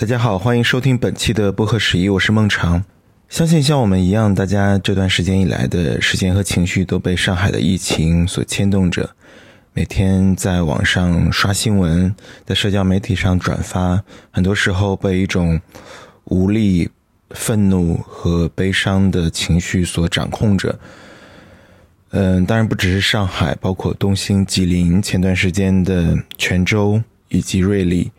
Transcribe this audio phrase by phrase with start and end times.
[0.00, 2.84] 大家好，欢迎收听本期的播客十一，我是孟长。
[3.28, 9.10] 相信像我们一样，大家这段时间以来的时间和情绪都被上海的疫情所牵动着。
[9.72, 12.14] 每天在网上刷新闻，
[12.46, 14.00] 在社交媒体上转发，
[14.30, 15.60] 很多时候被一种
[16.26, 16.88] 无力、
[17.30, 20.78] 愤怒和悲伤的情绪所掌控着。
[22.10, 28.12] 嗯，当然不只是上海，包括东兴、吉林，前段时间的泉州以及瑞丽。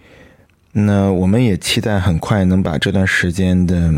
[0.71, 3.93] 那我们也期待很快能把这段时间的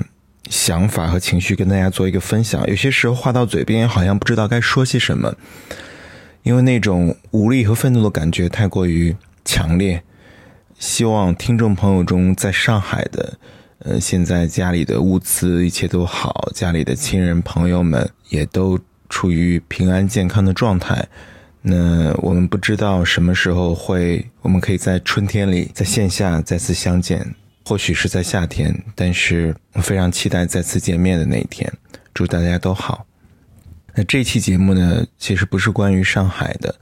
[0.50, 2.66] 想法和情绪跟大家做一个分享。
[2.68, 5.36] 有些时候话到嘴边，好像不知道该说些什么，
[6.44, 10.02] 因为那种无力和愤怒的感觉太过于强烈。
[10.80, 13.38] 希望听众朋友中在上海的，
[13.80, 21.08] 呃，现在家里的物资一切都好，家里的亲人朋友们也都处于平安健康的状态。
[21.62, 31.72] 那我们不知道什么时候会，我们可以在春天里在线下再次相见，或许是在夏天，但是我非常期待再次见面的那一天。
[32.14, 33.06] 祝大家都好。
[33.94, 36.74] 那这期节目呢，其实不是关于上海的，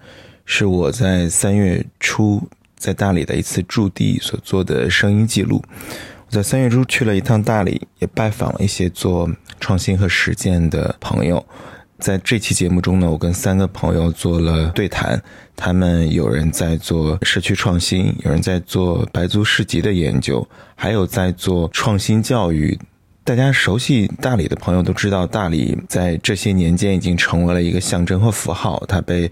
[0.45, 2.42] 是我在三月初
[2.78, 5.61] 在大理的一次驻地所做的声音记录。
[6.28, 11.45] 我在三月初去了一趟大理，也拜访了一些做创新和实践的朋友。
[12.00, 15.22] 在这期节目中呢，我跟三个朋友做了对谈，
[15.55, 22.80] 他们有人在做社区创新，有人在做白族市集的研究，还有在做创新教育。
[23.23, 29.30] 大家熟悉大理的朋友都知道，大理在这些年间已经成为了一个象征和符号，它被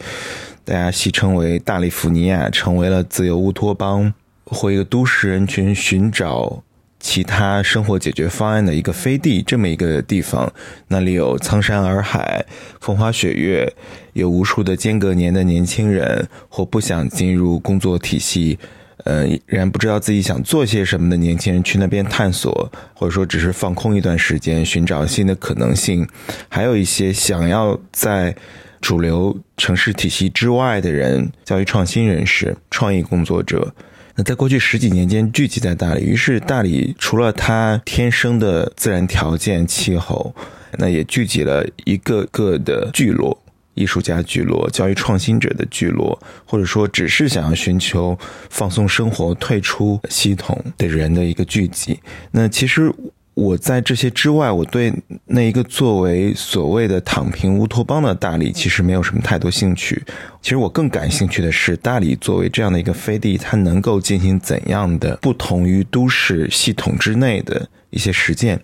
[0.64, 4.14] 大家戏称为“大理福尼亚”，成为了自由乌托邦
[4.46, 6.62] 或一个都市人群寻找。
[7.00, 10.52] 其他生活解决方案的一个飞地，这么一个地方，
[10.88, 12.44] 那里有苍山洱海、
[12.82, 13.72] 风花雪月，
[14.14, 18.58] 有无数的间隔年的年轻人，或不想进入工作体系，
[19.06, 26.08] 呃，然不知道自己想做些什么的年轻人去那边探索，或者说只是放空一段时间，寻找新的可能性。
[26.50, 28.36] 还有一些想要在
[28.82, 33.74] 主流城市体系之外的人，教育创新人士、创意工作者。
[34.18, 40.34] 那在过去十几年间聚集在大理，于是大理除了它天生的自然条件、气候，
[40.80, 43.40] 那也聚集了一个个的聚落，
[43.76, 48.18] 艺术家聚落、教育创新者的聚落，或者说只是想要寻求
[48.50, 52.00] 放松生活、退出系统的人的一个聚集。
[52.32, 52.92] 那其实。
[53.38, 54.92] 我在这些之外，我对
[55.28, 60.04] 那一个作为所谓的“躺平乌托邦”的大理，其实没有什么太多兴趣。
[60.42, 68.60] 其实我更感兴趣的是，大理作为这样的一个飞地，它能够进行怎样的不同于都市系统之内的一些实践。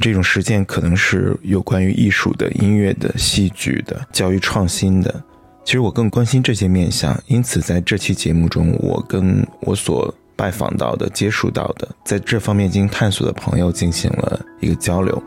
[0.00, 5.12] 这种实践可能是有关于艺术的、音乐的、戏剧的、教育创新的。
[5.64, 10.14] 其实我更关心这些面向，因此在这期节目中，我跟我所。
[10.38, 15.20] 拜访到的、接触到的，在这方面进行探索的朋友进行了一个交流。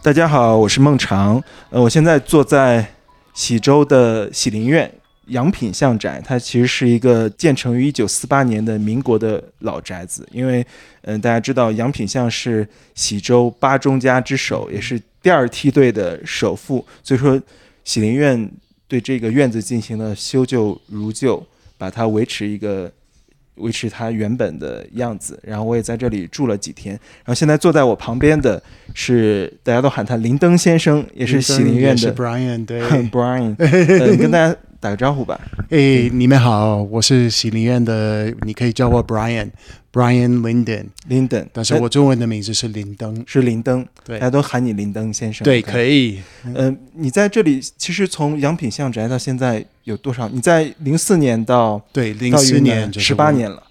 [0.00, 2.86] 大家好，我是孟长，呃，我现在坐在
[3.34, 4.88] 喜洲的喜林苑。
[5.26, 10.28] 洋品相宅，它其实是一个建成于一九四八年的民国的老宅子。
[10.32, 10.66] 因为，
[11.02, 17.40] 嗯，大家知道洋品相是喜洲八中家之首，也是第二梯队的首富，所以说
[17.84, 18.50] 喜林苑
[18.88, 21.44] 对这个院子进行了修旧如旧，
[21.78, 22.90] 把它维持一个
[23.54, 25.38] 维持它原本的样子。
[25.42, 26.92] 然后我也在这里住了几天。
[26.94, 28.62] 然后现在坐在我旁边的
[28.94, 34.56] 是大家都喊他林登先生，也是喜林苑的 Brian，对， Brian，嗯，跟大家。
[34.82, 35.40] 打个招呼吧。
[35.70, 41.46] 哎，你们好，我是喜林苑的，你可以叫我 Brian，Brian Linden，Linden。
[41.52, 45.44] 但是我中文的名字是林登，是林登，对，大家都喊你林登先生。
[45.44, 46.20] 对，可以。
[46.42, 50.28] 嗯，你在这里其实从洋品相宅到现在有多少？
[50.28, 53.62] 你在零四年到对零四年十八年了，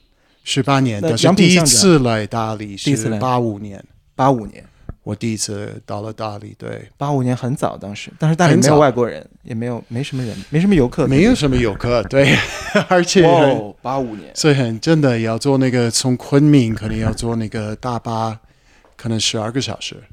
[0.46, 1.02] 十八年。
[1.02, 3.84] 但是第一次来大理是八五年，
[4.16, 4.64] 八五年。
[5.04, 12.38] 我第一次到了大理，对，八五年很早，当时，但是大理没有外国人，也没有没什么人，没什么游客，没有什么游客，对，
[12.88, 13.24] 而且
[13.82, 18.40] 八五年，所以很真的要坐那个从昆明可能要坐那个大巴，
[18.96, 20.04] 可能十二个小时，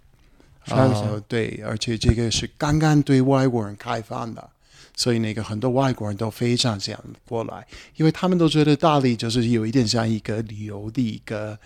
[0.65, 4.49] 十二个小时，对，而且这个是刚刚对外国人开放的，
[4.97, 6.99] 所以那个很多外国人都非常想
[7.29, 11.59] 过来，因为他们都觉得大理就是有一点像一个旅游的一个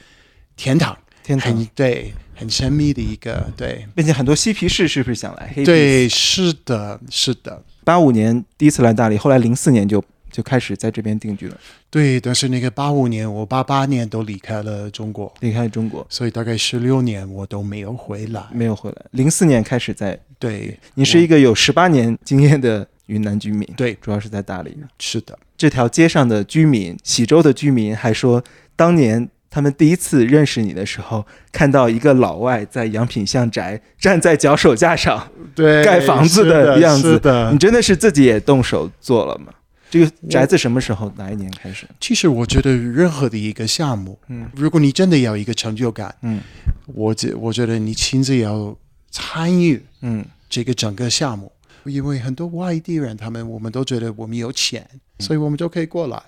[0.56, 0.98] 天堂。
[1.22, 5.52] 天堂对，很神秘的一个对，并且很多嬉皮士是不是想来？
[5.64, 7.62] 对，是的，是的。
[7.84, 11.56] 八五年第一次来大理，后来零四年就就开始在这边定居了。
[11.90, 18.96] 对，但是那个八五年，我八八年都离开了中国，离开中国，所以大概十六年我都没有回来，没有回来。
[19.10, 24.76] 零四年开始在，对你是一个有十八年经验的云南居民，对，主要是在大理。
[24.98, 28.42] 是的，这条街上的居民，喜洲的居民还说，
[28.74, 37.58] 当年他们第一次认识你的时候，看到一个老外在阳品巷宅站在脚手架上 对盖房子的样子是的你。
[37.58, 39.52] 真的是自己也动手做了吗？
[39.90, 41.86] 这个宅子什么时候哪一年开始？
[42.00, 46.40] 其实我觉得任何的一个项目，嗯如果你真的要一个成就感，嗯
[46.86, 48.74] 我觉我觉得你亲自要
[49.10, 51.52] 参与嗯这个整个项目，
[51.84, 54.88] 因为很多外地人，他们我们都觉得我们有钱，
[55.18, 56.18] 所以我们就可以过来，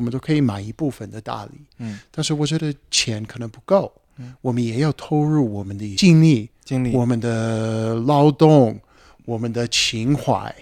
[0.00, 1.60] 我们都可以买一部分的大礼。
[1.76, 4.34] 嗯，但是我觉得钱可能不够，嗯。
[4.40, 6.92] 我们也要投入我们的精力、精力。
[6.92, 8.80] 我们的劳动、
[9.26, 10.54] 我们的情怀。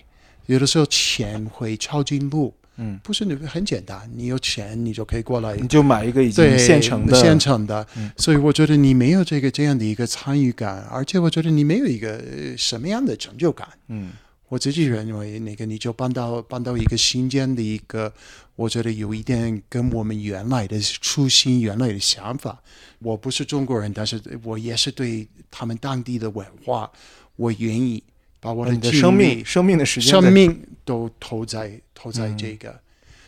[0.47, 8.11] 有的时候钱会超进步，嗯，不是你很简单，你有钱你就可以过来你就买一个已经，现成的，现成的，嗯。
[8.17, 13.69] 所以我觉得你没有这个这样的一个参与感，而且我觉得你没有一个呃什么样的成就感。
[13.87, 14.11] 嗯
[14.49, 18.13] 我自己认为，那个你就搬到搬到一个新建的一个，
[18.57, 22.59] 我觉得有一点跟我们原来的初心、原来的想法。
[23.01, 26.91] 我不是中国人，但是我也是对他们当地的文化，
[27.37, 28.03] 我愿意
[28.41, 32.81] 把我的生命、生命的时间生命都投在投在这个，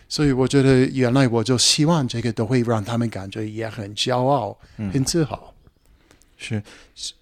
[0.08, 4.58] 所以我觉得原来我就希望这个都会让他们感觉也很骄傲、
[4.92, 5.49] 很自豪。
[6.40, 6.62] 是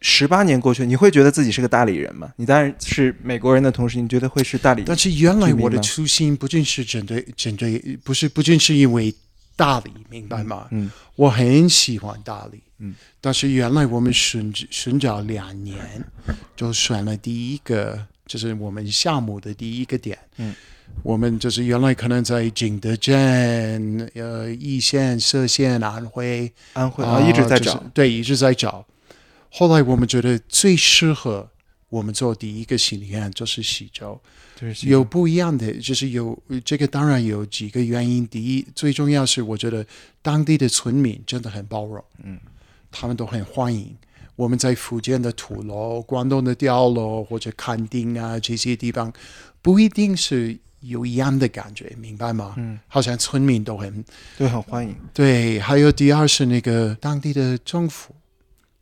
[0.01, 2.33] 十八年过去，你会觉得自己是个大理人吗？
[2.37, 4.85] 你当然是美国人的同时，你觉得会是大理？
[4.87, 9.13] 但是原来我的初心不仅是针对针对，不是不仅是因为
[9.57, 10.69] 大理，明白吗？
[10.71, 15.77] 嗯我很喜欢大理，嗯，但是原来我们寻寻找两年，
[16.55, 20.55] 就选了第一个，就是我们项目的第一个点，嗯，
[21.03, 27.85] 我们就是原来可能在景德镇、呃易县、歙县、安徽，安徽啊，一直在就是找。
[27.93, 28.87] 对，一直在找。
[29.51, 31.51] 后来我们觉得最适合
[31.89, 34.21] 我们做第一个心理院就是喜洲，
[34.55, 38.27] 就是有不一样的，就是有这个当然有几个原因。
[38.27, 39.87] 第一，最重要是我觉得
[40.21, 42.39] 当地的村民真的很包容，嗯，
[42.91, 43.97] 他们都很欢迎。
[44.37, 49.13] 我们在福建的土楼、广东的碉楼或者垦丁啊这些地方，
[49.61, 52.55] 不一定是有一样的感觉，明白吗？
[52.57, 54.05] 嗯，好像村民都很
[54.37, 54.95] 对，很欢迎。
[55.13, 55.59] 对。
[55.59, 58.15] 还有第二是那个当地的政府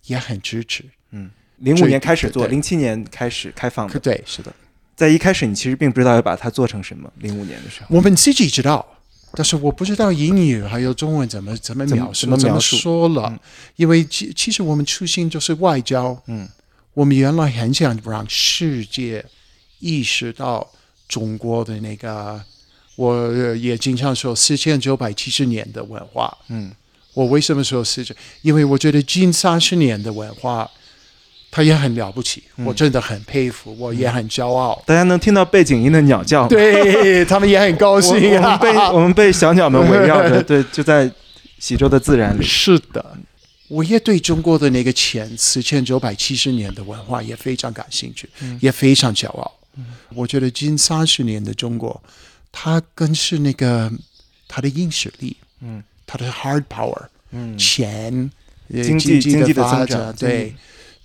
[0.06, 3.98] 也很支持，嗯零五年开始做，零七年开始开放的。
[3.98, 4.52] 对，是的。
[4.94, 7.10] 在一开始，你其实并不知道要把它做成什么。
[7.18, 8.84] 零五年的时候，我们自己知道，
[9.32, 13.28] 但是我不知道英语还有中文怎么怎么描述，怎么怎么描述说了。
[13.28, 13.38] 嗯
[13.76, 16.48] 因为其其实我们初心就是外交，嗯，
[16.94, 19.24] 我们原来很想让世界
[19.80, 20.66] 意识到
[21.06, 22.42] 中国的那个，
[22.96, 26.34] 我呃也经常说四千九百七十年的文化。
[26.48, 26.72] 嗯，
[27.16, 28.14] 我为什么说是这？
[28.42, 30.70] 因为我觉得近三十年的文化，
[31.50, 34.82] 它也很了不起，嗯我真的很佩服，我也很骄傲。
[34.84, 38.60] 大家能听到背景音的鸟叫。，对 他们也很高我兴我啊们！
[38.60, 41.10] 被我们被小鸟们围绕着， 对，就在
[41.58, 42.44] 喜洲的自然里。
[42.44, 43.16] 是的，
[43.68, 49.50] 我也对中国的那个前四千九百七十年的文化也非常感兴趣，嗯也非常骄傲。
[50.14, 51.98] 我觉得近三十年的中国，
[52.52, 53.90] 它更是那个
[54.46, 58.30] 它的硬实力，嗯，它的 hard power，嗯，钱，
[58.72, 60.54] 呃经济经经济的发展，对。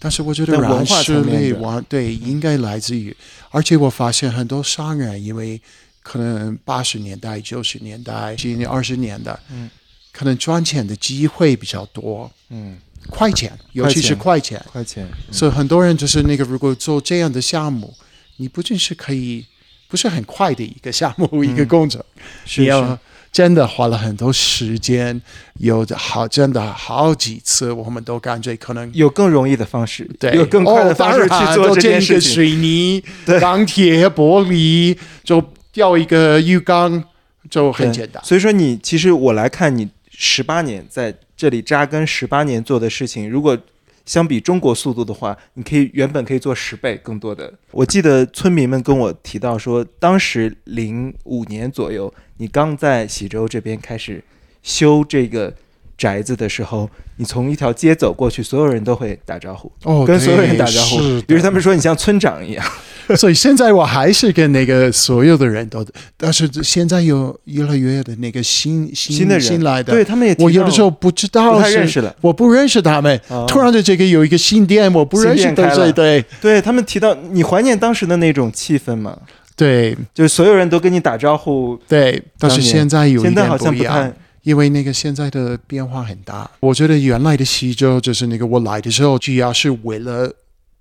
[0.03, 3.15] 但是我觉得软实力，往对应该来自于，
[3.51, 5.62] 而且我发现很多商人因为
[6.01, 9.69] 可能八十年代、九十年代、今年二十年代，嗯，
[10.11, 12.80] 可能赚钱的机会比较多，嗯，
[13.11, 15.07] 快钱，尤其是快钱，快钱。
[15.31, 17.94] 所以很多人就是那个，如果做这样的项目，
[18.37, 19.45] 你不仅是可以
[19.87, 22.04] 不是很快的一个项目、一个工程，
[22.44, 22.99] 是要是
[23.31, 25.21] 真的花了很多时间，
[25.59, 32.33] 有的好真的好几次，我们都感觉可能有更容易的方式，对有更快的哦方式去做这件事情。
[32.33, 37.02] 水泥对、钢铁、玻璃，就吊一个浴缸，
[37.50, 38.21] 就很简单。
[38.23, 43.57] 所以说你，其实我来看你十八年在这里扎根十八年做的事情，如果
[44.05, 47.53] 相比中国速度的话，你可以原本可以做十倍更多的。
[47.71, 54.23] 我记得村民们跟我提到说，当时零五年左右，你刚在喜洲这边开始
[54.63, 55.53] 修这个
[56.01, 62.65] 宅子的时候，你从一条街走过去，所有人都会打招呼，哦，跟所有人打招呼比如他们说你像村长一样。
[63.17, 69.45] 所以现在我还是跟那个所有的人都，但是现在有越来越的那个新新新的人。
[69.45, 73.19] 新来的，对他们也我有的时候不知道不太是认识了，我不认识他们。
[73.27, 73.45] 哦。
[73.47, 75.91] 突然的这个有一个新店，我不认识的，新店开了。
[75.91, 76.25] 对对？
[76.41, 79.17] 对他们提到，你怀念当时的那种气氛吗？
[79.57, 79.97] 对。
[80.13, 84.13] 就是所有人都跟你打招呼，对，但是现在有现在好像不太。
[84.44, 86.50] 因为那个现在的变化很大。
[86.60, 90.31] 我觉得原来的西周就是那个我来的时候，主要是为了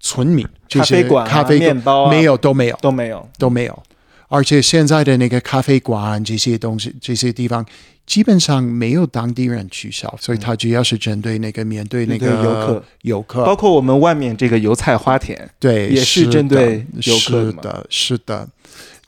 [0.00, 3.28] 村民，这些咖啡馆啊咖啡面包啊没有都没有都没有。
[3.38, 3.82] 都没有。
[4.28, 7.66] 而且现在的那个咖啡馆这些东西，这些地方
[8.06, 18.48] 基本上没有当地人去消，所以它主要是针对那个面对那个游客游客，包括我们外面这个油菜花田，对，也是针对游客的是的，是的。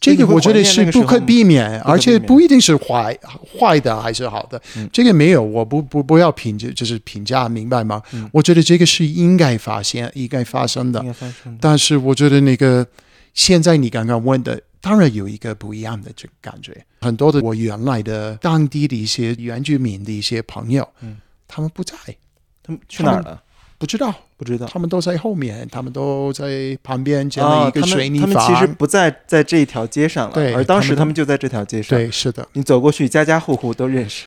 [0.03, 3.17] 这个我觉得是不可避免，而且不一定是坏
[3.59, 4.61] 坏的还是好的。
[4.77, 8.03] 嗯这个没有，我不不不要评价，就是评价，明白吗？
[8.13, 11.03] 嗯我觉得这个是应该发现、应该发生的。
[11.61, 12.85] 但是我觉得那个
[13.33, 16.85] 现在你刚刚问的，当然有一个不一样的这个感觉。
[17.01, 21.97] 很多的我原来的当地的一些原居民的一些朋友，嗯他们不在，
[22.63, 23.41] 他们去哪儿了？
[23.79, 24.67] 不知道，不知道。
[24.67, 28.67] 他们都在后面，他们都在旁边建啊，了一个他水泥们他们其实。
[28.67, 31.97] 不在在这一条街上了，对而当时他们就在这条街上。
[31.97, 34.25] 对，是的，你走过去，家家户户都认识。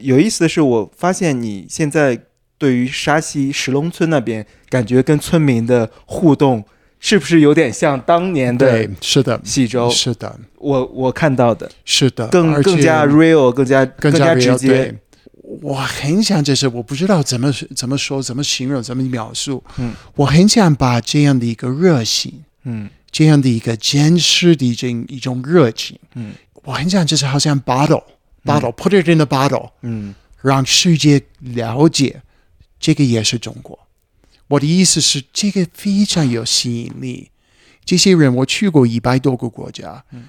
[0.00, 2.20] 有意思的是，我发现你现在
[2.58, 6.62] 对于沙溪石龙村那边，感觉跟村民的互动，
[6.98, 9.88] 是不是有点像当年的对，是的，喜洲？
[9.88, 14.98] 是的，我我看到的是的，更更加 real，更加更加直接对。
[15.64, 19.64] 我很想，就是我不知道怎么怎么说、怎么形容、怎么描述。
[19.78, 32.20] 嗯，我很想把这样的一个热情，嗯这样的一个坚持的这一种热情，嗯我很想就是好像 bottle，bottle，put it in the bottle，嗯让世界了解
[32.78, 33.78] 这个也是中国。
[34.48, 37.30] 我的意思是，这个非常有吸引力。
[37.86, 40.28] 这些人我去过一百多个国家，嗯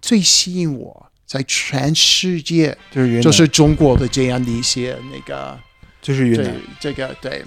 [0.00, 5.58] 最吸引我在全世界就是就是中国的这样的一些那个，
[6.00, 6.54] 就是云南。
[6.80, 7.44] 这个对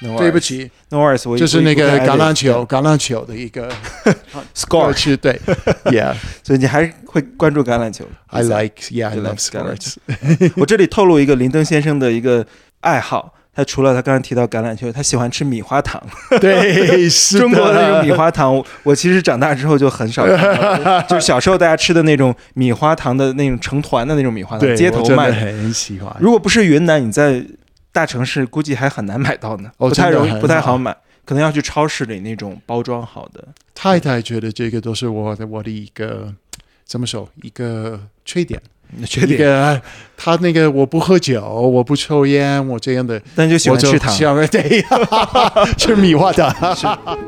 [0.00, 3.70] ，No 对不起，，No worries，我就是那个橄榄球，橄榄球的一个
[4.54, 5.38] score，是对，
[5.84, 8.06] Yeah，I 所以你还是会关注橄榄球。
[8.28, 9.96] I like Yeah I love sports，
[10.56, 12.46] 我这里透露一个林登先生的一个
[12.80, 16.00] 爱好，他除了他刚刚提到橄榄球，他喜欢吃米花糖。
[16.40, 25.34] 对， 是中国的那种米花，糖，我我其实长大之后就很少看到， 就是小时候大家吃的那种米花糖的那种成团的那种米花糖，街头卖的。
[25.34, 26.14] 很喜欢。
[26.20, 27.44] 如果不是云南，你在
[27.92, 33.48] 大城市估计还很难买到呢，哦不太容易，不太好好买，可能要去超市里那种包装好的。
[33.74, 36.32] 太太觉得这个都是我的我的一个
[36.84, 39.82] 怎么说一个缺点，一缺点，个
[40.16, 44.12] 他那个我不喝酒，我不抽烟，我这样的 但就喜欢吃糖。
[44.12, 44.84] 想对，
[45.78, 46.54] 吃米花糖。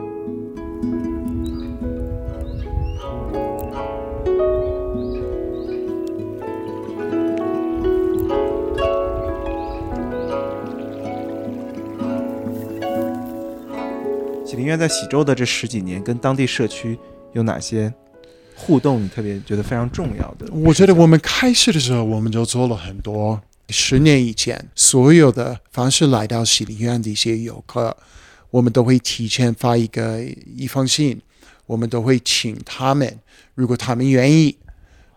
[14.44, 16.98] 喜林苑在喜洲的这十几年，跟当地社区
[17.32, 17.90] 有哪些
[18.62, 19.02] 互动？
[19.02, 20.46] 你特别觉得非常重要的？
[20.52, 23.40] 我觉得我们开始的时候，我们就做了很多。
[23.68, 27.96] 十年以前，所有的凡是来到喜林院的一些游客，
[28.50, 30.22] 我们都会提前发一个
[30.56, 31.20] 一封信，
[31.66, 33.18] 我们都会请他们，
[33.54, 34.56] 如果他们愿意，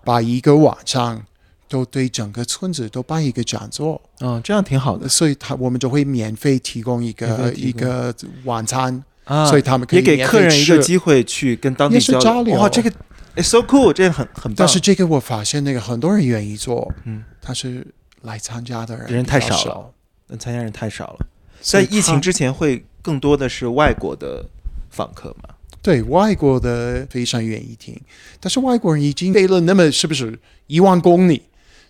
[0.06, 1.22] 把一个晚上
[1.68, 8.14] 都对整个村子都办一个讲座，嗯，这样挺好的所以他我们就会免费提供一个供一个
[8.46, 12.90] 晚餐，啊所以他们可以也给客人一个机会去跟当地交流哇，这个
[13.36, 14.56] it's so cool，这很很棒。
[14.56, 17.86] 但是这个我发现那个很多人愿意做，嗯，但是
[18.22, 19.94] 来参加的人人太少了
[20.28, 21.28] 那参加人太少了，
[21.62, 24.46] 在疫情之前会更多的是外国的
[24.90, 25.50] 访客嘛？
[25.82, 27.96] 对外国的非常愿意听，
[28.40, 31.44] 但是外国人已经飞了那么是不是一万公里？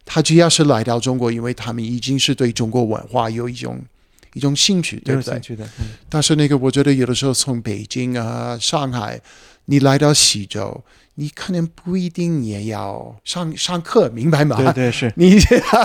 [0.04, 3.82] 他只要是来到中国，因为他们已经是对中国文化有一种
[4.34, 5.42] 一种兴趣，对不对有兴？
[5.42, 9.20] 趣的，嗯但是那个我觉得有的时候从北京啊、上海，
[9.66, 10.84] 你来到西周，
[11.16, 14.58] 你可能不一定也要上上课，明白吗？
[14.58, 15.12] 对对是。
[15.16, 15.40] 你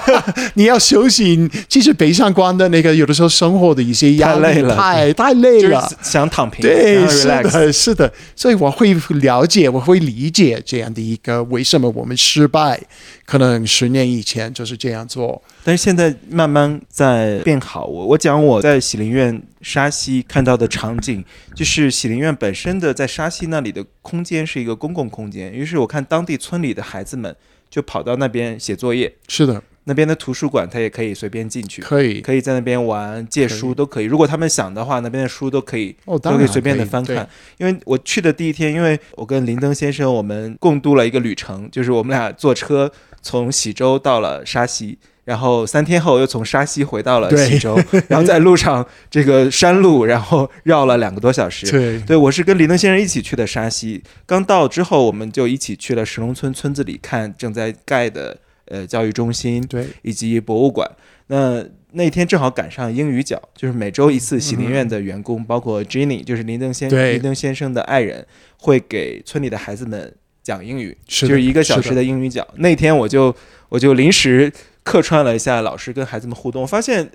[0.55, 5.93] 你要休息，其实北上广的那个有的时候生活的一些压力太累了太太累就是了。
[6.03, 12.81] 想躺平，对，是的，是的，所以我会了解，我会理解这样的一个为什么我们失败，
[13.25, 15.41] 可能十年以前就是这样做。
[15.63, 17.85] 但是现在慢慢在变好。
[17.85, 21.25] 我我讲我在喜林苑沙溪看到的场景，
[21.55, 27.35] 就是喜林苑本身的在沙溪那里的空间是一个公共空间，于是我看当地村里的孩子们
[27.69, 31.83] 就跑到那边写作业，是的，那边的图书馆他也可以随便进去。
[31.83, 32.21] 可以。
[32.21, 34.07] 可以在那边玩、借书都可以。
[34.07, 37.29] 如果他们想的话，那边的书都可以都可以随便的翻看。
[37.59, 42.91] 因为我去的第一天，因为我跟林登先生我们共度了一个旅程，就是我们俩坐车
[43.21, 44.99] 从喜洲到了沙溪。
[45.31, 51.71] 然后三天后又从沙溪回到了对喜洲，然后在路上这个山路，然后绕了两个多小时。
[51.71, 54.03] 对对，我是跟林登先生一起去的沙溪。
[54.27, 60.91] 刚到之后，我们就一起去了石龙村村子里看正在盖的呃教育中心，对以及博物馆。
[61.29, 68.27] 那那天正好赶上英语角，就是每周一次喜林苑的员工，包括 Jenny，就是林登先对林登先生的爱人，
[68.59, 72.45] 会给村里的孩子们讲英语，是就是一个小时的英语角。
[72.57, 73.33] 那天我就
[73.69, 77.09] 我就临时客串了一下老师跟孩子们互动，发现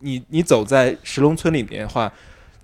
[0.00, 2.12] 你你走在石龙村里面的话，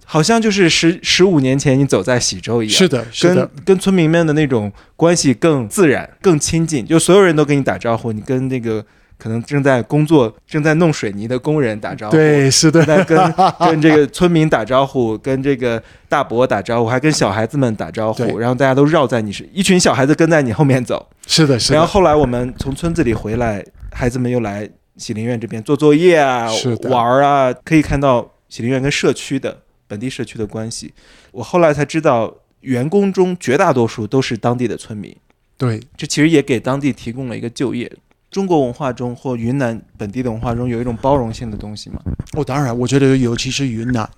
[0.04, 8.84] 好像就是十十五年前你走在喜洲一样，是的，是跟的，跟村民们的那种关系更自然、更亲近，就所有人都跟你打招呼，你跟那个
[9.16, 13.16] 可能正在工作、正在弄水泥的工人打招呼，对，是的，在跟
[13.60, 30.92] 跟这个村民打招呼，跟这个大伯打招呼，还跟小孩子们打招呼，然后大家都绕在你是一群小孩子跟在你后面走，是的，是的，然后后来我们从村子里回来，孩子们又来喜林苑这边做作业啊是、玩儿啊，可以看到喜林苑跟社区的本地社区的关系。
[31.32, 35.14] 我后来才知道，员工中绝大多数都是当地的村民，
[35.56, 37.90] 对，这其实也给当地提供了一个就业。
[38.30, 42.00] 中国文化中或云南本地的文化中有一种包容性的东西嘛？
[42.34, 44.08] 哦，当然，我觉得尤其是云南，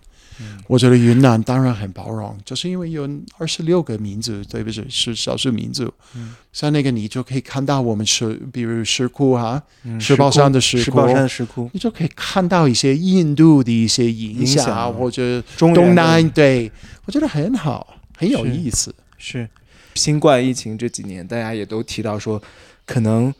[0.66, 4.84] 我觉得云南当然很包容，就是因为有二十六个民族，对不对？
[4.88, 5.92] 是少数民族。
[6.14, 6.34] 嗯。
[6.52, 10.84] 像那个你就可以看到我们石，比如石窟啊，嗯石宝山的石窟。
[10.84, 16.70] 石宝山的石窟，你就可以看到一些印度的一些影影响或者东南，对。
[17.04, 18.94] 我觉得很好，很有意思。
[19.18, 19.48] 是。
[19.94, 22.40] 新冠疫情这几年，大家也都提到说，
[22.86, 23.34] 可能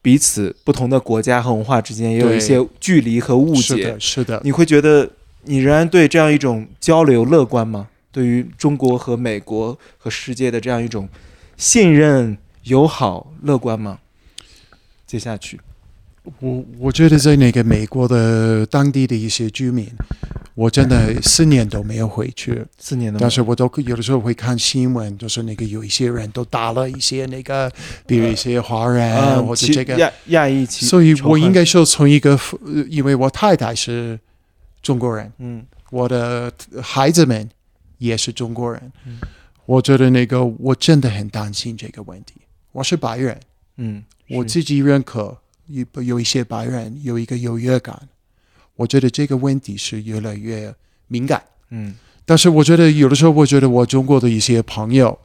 [0.00, 3.60] 彼此不同的国家和文化之间也有一些距离和误解。
[3.60, 4.00] 是的，。
[4.00, 5.08] 是的，你会觉得
[5.44, 7.88] 你仍然对这样一种交流乐观吗？
[8.10, 11.08] 对于中国和美国和世界的这样一种
[11.56, 13.98] 信任、友好、乐观吗？
[15.06, 15.58] 接下去，
[16.40, 19.90] 我我觉得在那个美国的当地的一些居民，
[20.54, 27.70] 我真的四年都没有回去，四年的但是我都有的时候会看新闻，就是那个有一些人都打了一些那个，
[28.06, 34.18] 比如一些华人、或者这个，亚亚裔其，所以我应该说从一个，呃因为我太太是
[34.82, 35.64] 中国人，嗯。
[35.90, 37.48] 我的孩子们
[37.98, 39.18] 也是中国人，嗯。
[39.64, 42.34] 我觉得那个我真的很担心这个问题。
[42.72, 43.38] 我是白人，
[43.76, 48.08] 嗯，我自己认可有有一些白人有一个优越感，
[48.74, 50.74] 我觉得这个问题是越来越
[51.06, 51.42] 敏感。
[51.70, 51.94] 嗯。
[52.24, 55.18] 但是我觉得有的时候，我觉得我中国的一些朋友，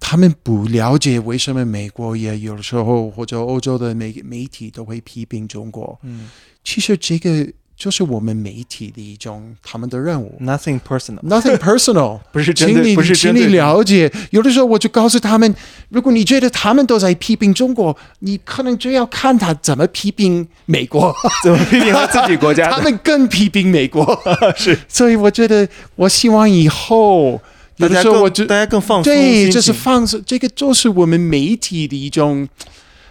[0.00, 5.98] 他们不了解为什么美国也有的时候或者欧洲的媒媒体都会批评中国。
[6.02, 6.30] 嗯。
[6.64, 10.38] 其实这个就是我们媒体的一种他们的任务。
[10.40, 14.08] ，nothing personal，Nothing personal， 不是针请你对，不是请你了解。
[14.30, 15.52] 有的时候我就告诉他们，
[15.88, 24.16] 如果你觉得他们都在批评中国，你可能就要看他怎么批评美国， 怎么批评他自己国家， 他们更批评美国。
[24.56, 24.78] 是。
[24.86, 27.40] 所以我觉得，我希望以后
[27.78, 32.48] 有的时候我就大家更放松对，心就是放松，这个就是我们媒体的一种，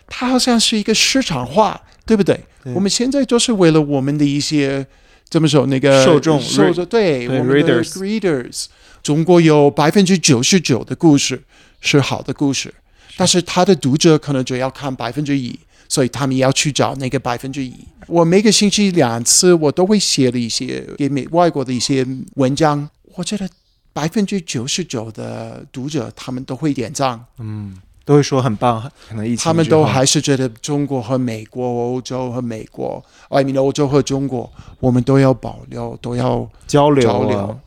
[0.08, 1.82] 它好像是一个市场化，
[2.12, 2.38] 对不对？
[2.62, 4.86] 对我们现在就是为了我们的一些
[5.30, 8.66] 怎么说那个受众受众对对我们的 readers readers，
[9.02, 11.42] 中国有百分之九十九的故事
[11.80, 12.74] 是好的故事，
[13.16, 15.58] 但是他的读者可能只要看百分之一。
[15.88, 17.74] 所以他们也要去找那个百分之一。
[18.08, 22.90] 我每个星期两次，我都会写了一些给美外国的一些文章。
[23.16, 23.46] 我觉得
[23.92, 37.60] 百分之九十九的读者他们都会点赞，嗯，都会说很棒，可能疫情他们都还是觉得中国和美国、欧洲和美国，I mean 欧洲和中国，我们都要保留，都要交流啊交流。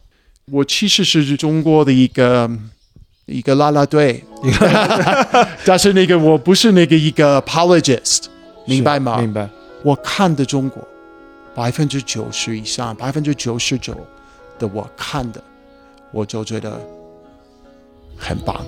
[0.53, 2.51] 我其实是中国的一个
[3.27, 4.23] 一个啦啦队，
[5.65, 8.25] 但是那个我不是那个一个 apologist，
[8.67, 9.19] 明白吗？
[9.19, 9.49] 明白。
[9.83, 10.83] 我看的中国，
[11.55, 13.95] 百分之九十以上，百分之九十九
[14.59, 15.43] 的我看的，
[16.11, 16.81] 我就觉得
[18.19, 18.61] 很棒。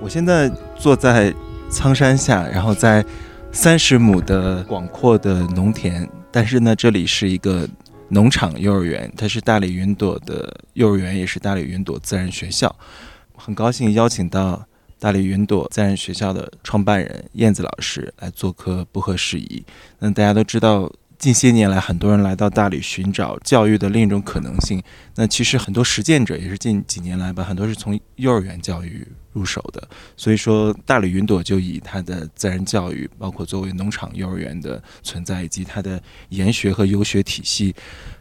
[0.00, 1.34] 我现在坐在
[1.70, 3.04] 苍山下，然后在
[3.50, 7.66] 三十亩的广阔的农田，但是呢，这里是一个
[8.08, 12.74] 农场幼儿园，它是大理云朵的幼儿园，也是大理云朵自然学校。
[13.44, 14.64] 很高兴邀请到
[14.98, 19.62] 大理云朵自然学校的创办人燕子老师来做客不合时宜。
[19.98, 20.90] 那大家都知道，
[21.24, 24.82] 近些年来很多人来到大理寻找教育的另一种可能性。
[25.14, 29.88] 那其实很多实践者也是近几年来吧，很多是从幼儿园教育入手的。
[30.18, 37.74] 所以说，大理云朵就以它的自然教育，包括作为农场幼儿园的存在，以及它的研学和游学体系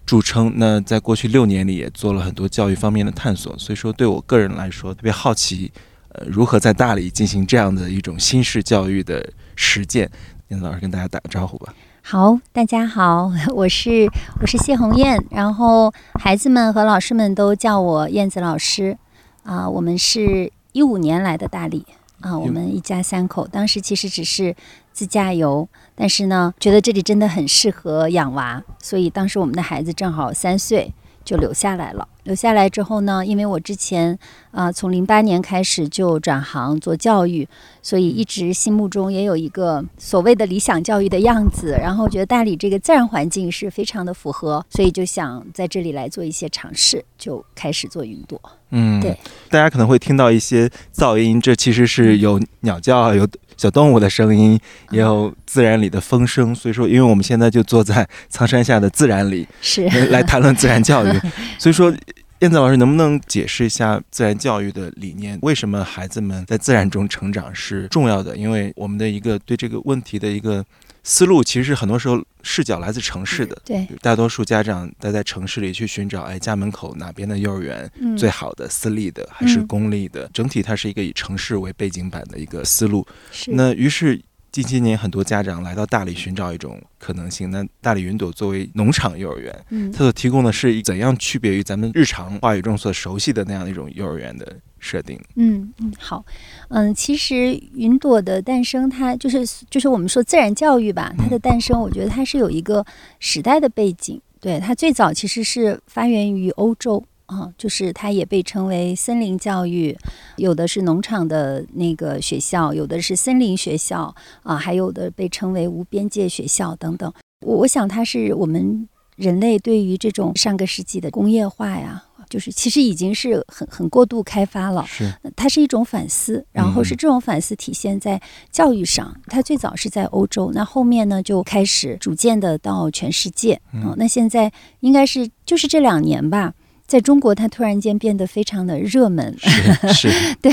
[0.06, 0.54] 著称。
[0.56, 3.54] 那在过去六年里，也做了很多教育方面的探索。
[3.60, 5.70] 所以说，对我个人来说，特别好奇，
[6.13, 10.10] 呃，如何在大理进行这样的一种新式教育的实践。
[10.48, 11.74] 燕子老师跟大家打个招呼吧。
[12.06, 14.12] 好，大家好， 我是
[14.42, 18.98] 我是谢红艳，然后孩子们和老师们都叫我燕子老师。
[19.44, 21.86] 啊、我们是一五年来的大理
[22.20, 24.54] 啊、我们一家三口，当时其实只是
[24.92, 32.07] 自驾游，但是呢，觉得这里真的很适合养娃，所以当时我们的孩子正好三岁，就留下来了。
[32.23, 34.17] 留下来之后呢，因为我之前
[34.51, 37.45] 啊、从零八年开始就转行做教育，
[37.81, 48.39] 所以一直心目中也有一个所谓的理想教育的样子，然后觉得大理这个自然环境是非常的符合，所以就想在这里来做一些尝试，就开始做云朵。
[48.69, 49.17] 嗯，对，
[49.49, 53.27] 大家可能会听到一些噪音，这其实是有鸟叫、有
[53.58, 54.60] 小动物的声音，
[54.92, 56.54] 也有自然里的风声。
[56.54, 61.22] 所以说，因为我们现在就坐在苍山下的自然里是来谈论自然教育，
[61.58, 61.94] 所以说。
[62.43, 65.39] 燕子老师，能不能解释一下自然教育的理念？
[65.43, 68.36] 为什么孩子们在自然中成长是重要的？
[68.36, 70.62] 因为我们的一个对这个问题的一个
[71.03, 73.58] 思路，其实是很多时候视角来自城市的。
[73.63, 80.29] 对，大多数家长待在城市里去寻找，哎，家门口哪边的幼儿园嗯，最好的，私立的还是嗯公立的？
[80.34, 83.08] 整体它是一个以城市为背景板的一个思路。
[83.32, 84.21] 是那于是
[84.54, 87.50] 近些年很多家长来到大理寻找一种可能性。
[87.50, 95.20] 那大理云朵作为农场幼儿园，嗯它所提供的是怎样区别于咱们日常话语中所熟悉的那样一种幼儿园的设定？
[95.38, 96.24] 嗯嗯，好，
[96.70, 102.86] 嗯，其实云朵的诞生，它就是就是我们说自然教育吧，它的诞生，我觉得它是有一个
[103.20, 104.22] 时代的背景。
[104.39, 109.97] 对，它最早其实是发源于欧洲啊，就是它也被称为森林教育，
[110.38, 117.12] 有的是农场的那个学校，有的是森林学校啊，还有的被称为无边界学校等等。
[117.45, 124.86] 我我想它是我们人类对于这种上个世纪的工业化呀，就是其实已经是很很过度开发了。
[124.88, 129.15] 是，它是一种反思，然后是这种反思体现在教育上。
[129.27, 133.62] 它最早是在欧洲，那后面呢就开始逐渐的到全世界。
[133.73, 136.53] 嗯、那现在应该是就是这两年吧。
[136.86, 139.36] 在中国，它突然间变得非常的热门。
[139.39, 140.52] 是是， 对，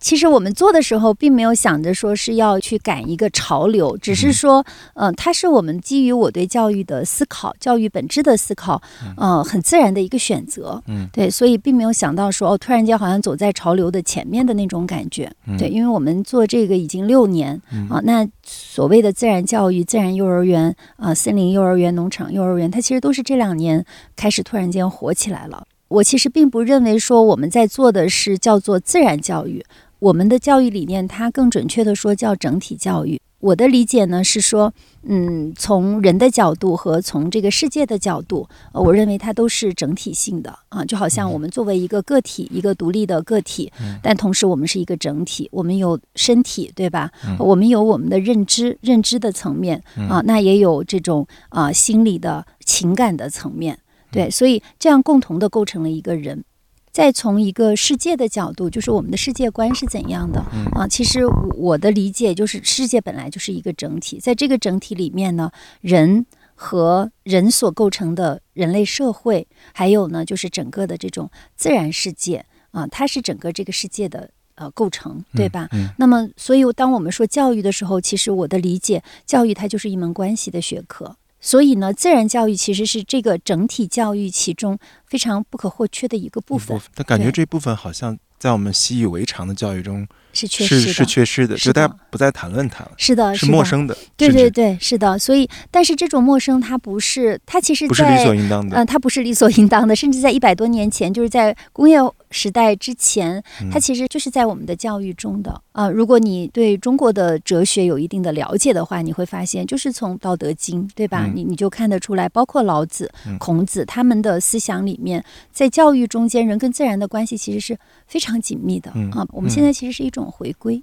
[0.00, 4.64] 其实我们做的时候，并没有想着说是要去赶一个潮流，只是说，
[4.94, 8.80] 呃，它是我们基于我对教育的思考、教育本质的思考，
[9.16, 10.82] 呃，很自然的一个选择。
[10.86, 15.30] 嗯，对，所以并没有想到说，哦，突然间好像走在潮流的前面的那种感觉。
[15.58, 23.84] 对，因为我们做这个已经六年啊、那所谓的自然教育、自然幼儿园啊、森林幼儿园、农场幼儿园，它其实都是这两年
[24.16, 25.68] 开始突然间火起来了。
[25.86, 29.64] 我其实并不认为说我们在做的是叫做自然教育，
[30.00, 33.20] 我们的教育理念它更准确的说叫整体教育。
[33.40, 34.72] 我的理解呢是说，
[35.02, 43.72] 嗯，从人的角度和从这个世界的角度，呃，我认为它都是整体性的啊，就好像我们作为一个个体，一个独立的个体，
[44.02, 47.10] 但同时我们是一个整体，我们有身体，对吧？
[47.38, 53.78] 我们有我们的认知，认知的层面啊，那也有这种啊心理的情感的层面。
[54.12, 56.44] 对，所以这样共同的构成了一个人。
[56.92, 60.40] 再从一个世界的角度，就是我们的世界观是怎样的
[60.72, 60.86] 啊？
[60.88, 61.20] 其实
[61.56, 65.50] 我的理解就是，世界本来就是一个整体，在这个整体里面呢，
[65.80, 74.30] 人和人所构成的人类社会，还有呢，就是整个的这种自然世界啊，它是整个这个世界的。
[74.56, 75.70] 呃，构成对吧？
[75.72, 81.16] 嗯那么，所以当我们说教育的时候，其实我的理解，教育它就是一门关系的学科。
[81.40, 95.18] 所以呢，自然教育其实是这个整体教育其中非常不可或缺的一个部分，但感觉这部分好像在我们习以为常的教育中是缺是失的，是缺失的，是就大家不再谈论它了，是的，是陌生的，对对对，是的。
[95.18, 98.76] 所以，但是这种陌生，它不是，它其实不是理所，应当的。
[98.76, 101.98] 嗯、它不是理所应当的，甚至在一百多年前，就是在工业
[102.30, 105.60] 时代之前，它嗯其实就是在我们的教育中的。
[105.72, 111.24] 啊、如果你对中国的哲学有一定的了解的话，你会发现，就是从《道德经》，对吧？
[111.26, 119.26] 嗯你你就看得出来，包括老子、嗯孔子他们的思想里面，在教育中间，人跟自然的关系其实是非常紧密的嗯啊。
[119.30, 120.82] 我们嗯现在其实是一种回归。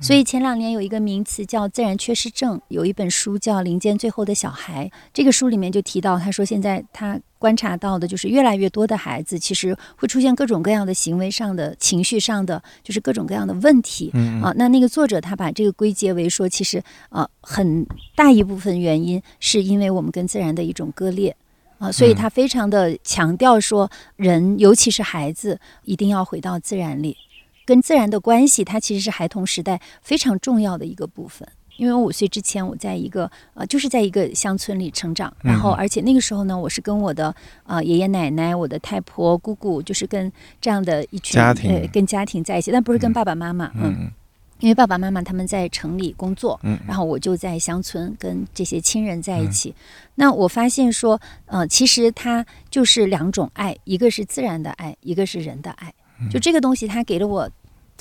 [0.00, 4.86] 所以前两年有一个名词叫自然缺失症，有一本书叫《林间最后的小孩》。
[5.12, 14.10] 这个书里面就提到，他说现在他观察到的就是越来越多的孩子其实会出现各种各样的行为上的、情绪上的，就是各种各样的问题。
[14.14, 21.36] 嗯啊，那那个作者他把这个归结为说，其实呃很大一部分原因是因为我们跟自然的一种割裂。
[21.78, 27.16] 啊，所以他非常的强调说，人尤其是孩子一定要回到自然里。
[27.64, 31.46] 跟自然的关系，它其实是孩童时代非常重要的一个部分。
[31.76, 35.74] 因为我五岁之前，我在一个呃，就是在一个乡村里成长，然后嗯。
[35.74, 37.34] 而且那个时候呢，我是跟我的
[37.64, 43.12] 呃爷爷奶奶、我的太婆、姑姑，就是跟这样的一群家庭呃跟家庭在一起，但不是跟嗯。
[43.12, 43.94] 爸爸妈妈，嗯。
[43.98, 44.12] 嗯
[44.60, 49.74] 因为爸爸妈妈他们在城里工作，嗯然后我就在乡村跟这些亲人在一起。
[50.14, 55.92] 那我发现说，呃，其实它就是两种爱，一个是自然的爱，一个是人的爱。
[56.30, 57.50] 就这个东西，它给了我。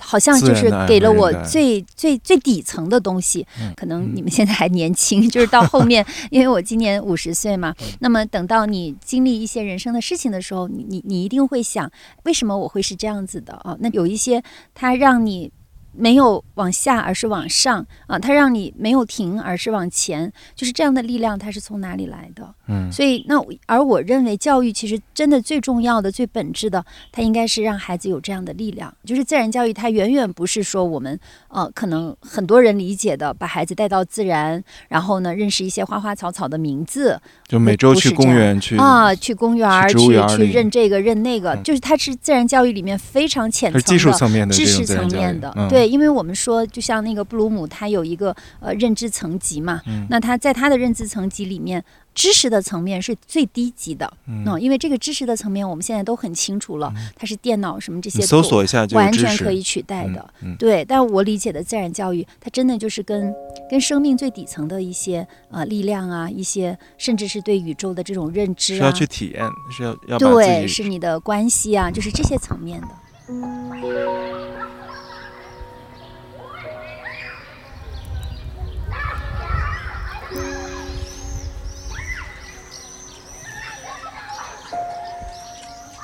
[0.02, 11.90] 好像就是给了我最最最底层的东西，嗯可能你们现在还年轻， 就是到后面，因为我今年五十岁嘛，那么等到你经历一些人生的事情的时候，你你你一定会想，
[12.24, 13.78] 为什么我会是这样子的啊？
[13.80, 15.50] 那有一些它让你
[15.98, 22.54] 没有往下，而是往上啊，它让你没有停，而是往前，就是这样的力量，它是从哪里来的？
[22.68, 28.92] 嗯所以那我而我认为教育其实真的最重要的、最本质的，它应该是让孩子有这样的力量。
[29.06, 43.86] 就是自然教育，它远远不是说我们呃可能很多人理解的，把孩子带到自然，然后呢认识一些花花草草的名字，就每周去公园去啊，去公园儿去植去认这个认那个，嗯就是它是自然教育里面非常浅层的。
[43.86, 60.34] 技术层面的知识层面的，嗯对，因为我们说，就像那个布鲁姆，他有一个呃认知层级嘛，嗯那他在他的认知层级里面，知识的层面是最低级的，嗯因为这个知识的层面我们现在都很清楚了，它是电脑什么这些搜都索一下就完全可以取代的。
[60.42, 63.34] 嗯嗯对，但我理解的自然教育，它真的就是跟
[63.70, 72.88] 跟生命最底层的一些呃力量啊，一些甚至是对宇宙的这种认知啊，是要去体验，是要要把对，是你的关系啊，就是这些层面的。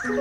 [0.04, 0.14] 我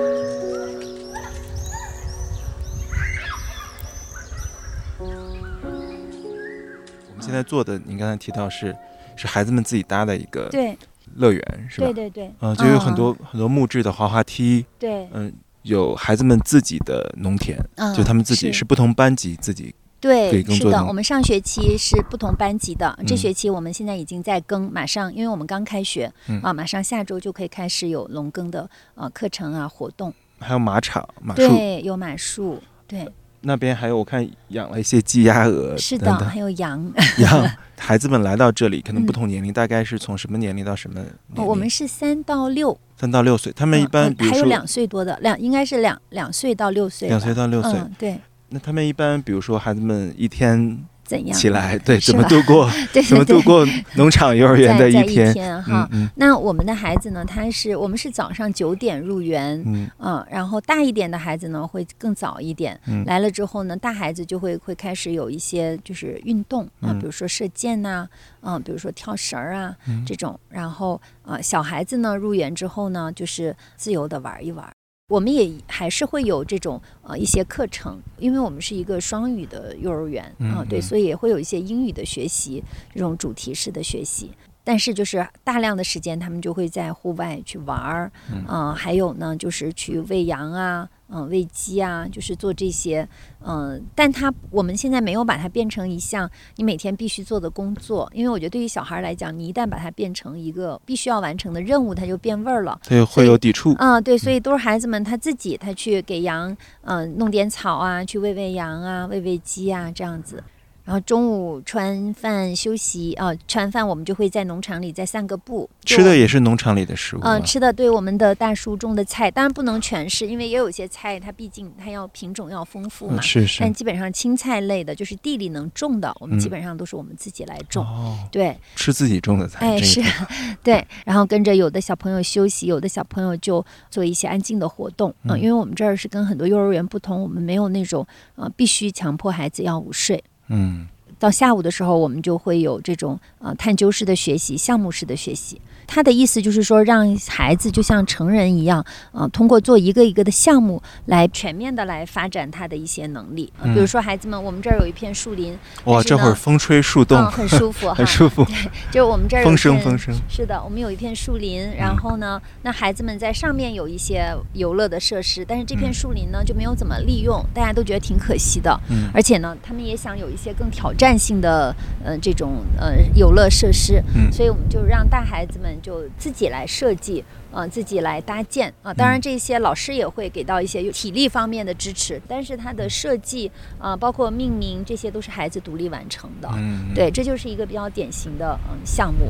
[7.15, 8.75] 们现在做的，您刚才提到是
[9.15, 10.77] 是孩子们自己搭的一个对，
[11.15, 11.87] 乐园，是吧？
[11.87, 11.93] 对？
[11.93, 30.11] 对对，嗯，就有很嗯多很多木质的滑滑梯，对，嗯，有孩子们自己的农田，嗯，就他们自己是不同班级自己对，是的，我们上学期是不同班级的，这嗯学期我们现在已经在更，马上因为我们刚开学、嗯啊，马上下周就可以开始有农耕的呃课程啊活动。
[30.39, 33.07] 还有马场、马术，对，有马术，对，
[33.41, 36.91] 那边还有我看养了一些鸡鸭鹅是的，等等还有羊。
[37.19, 41.43] 羊 孩子们来到这里，可能不嗯同年龄，大概是从什么年龄到什么年龄？
[41.43, 48.19] 哦我们是三到六，三到六岁，他们一嗯般还有两岁多的，两应该是两两岁到六岁，两岁到六岁，嗯，对，
[48.51, 55.61] 那他们一般比如说孩子们一天怎样起来，对，怎么度过 对 怎么度过农场幼儿园的在在天？
[55.63, 56.03] 哈嗯。
[56.03, 57.23] 嗯 那我们的孩子呢？
[57.25, 62.79] 他是我们是早上九点入园，嗯嗯，然后大一点的孩子呢会更早一点。
[62.87, 68.07] 嗯来了之后呢，大孩子就会会开始有一些就是运动啊，嗯比如说射箭呐、
[68.41, 70.39] 嗯、比如说跳绳儿啊、嗯这种。
[70.49, 74.65] 然后呃，小孩子呢入园之后呢，就是自由的玩一玩。
[75.11, 84.31] 我们也还是会有这种呃一些课程，因为我们是一个双语的幼儿园啊、对，所以也会有一些英语的学习，这种主题式的学习。
[84.63, 88.11] 但是就是大量的时间，他们就会在户外去玩儿，
[88.47, 93.07] 嗯、还有呢就是去喂羊啊，嗯、喂鸡啊，就是做这些，
[93.43, 102.79] 嗯、但他我们现在没有把它变成一项你每天必须做的工作，因为我觉得对于小孩来讲，你一旦把它变成一个必须要完成的任务，它就变味儿了。
[102.87, 103.73] 对会有抵触。
[103.73, 110.43] 啊、对，所以都是孩子们他自己，他去给羊，嗯、弄点草啊，去喂喂羊啊，喂喂鸡啊，这样子。
[110.83, 115.69] 然后中午吃完饭休息啊、吃完饭我们就会在农场里再散个步。
[115.85, 117.37] 吃的也是农场里的食物吗。
[117.37, 123.17] 嗯、吃的对我们的大叔种的菜，当然不能全是，因为也有一些菜它毕竟它要品种要丰富嘛。
[123.17, 127.85] 嗯是是但基本上青菜类的，就是地里能种的，我们基嗯本上都是我们自己来种。
[127.85, 130.01] 哦，对，吃自己种的菜，哎，是
[130.63, 140.23] 对，然后跟着有的小朋友休息，有的小朋友就做一些安静的活动，嗯、嗯因为我们这儿是跟很多幼儿园不同，我们没有那种呃必须强迫孩子要午睡。
[140.51, 140.87] 嗯
[141.17, 145.61] 到下午的时候，我们就会有这种呃探究式的学习、项目式的学习。
[145.93, 153.51] 他的意思就是说，让孩子就像成人一样，呃，通过做一个一个的项目来全面的来发展他的一些能力。
[153.61, 153.73] 嗯。
[153.73, 158.45] 比如嗯说，孩子们，我们这儿有一片树林，哇，这会儿风吹树动，嗯，很舒服 哈，很舒服，
[158.89, 160.15] 就是我们这儿有风声风声。
[160.29, 168.79] 是的，我们有一片树林，然后呢，那孩子们在上面有一些游乐的设施，但是这片嗯树林呢就没有怎么利用，大家都觉得挺可惜的。
[168.89, 169.09] 嗯。
[169.13, 174.31] 而且呢，他们也想有一些更挑战性的呃这种呃游乐设施，嗯。
[174.31, 177.23] 所以我们就让大孩子们就自己来设计。
[177.53, 186.49] 呃，自己来搭建啊，当然嗯这些老师也会给到一些有体力方面的支持，但是它的设计啊、包括命名，这些都是孩子独立完成的。
[186.53, 189.29] 嗯，对，这就是一个比较典型的嗯项目。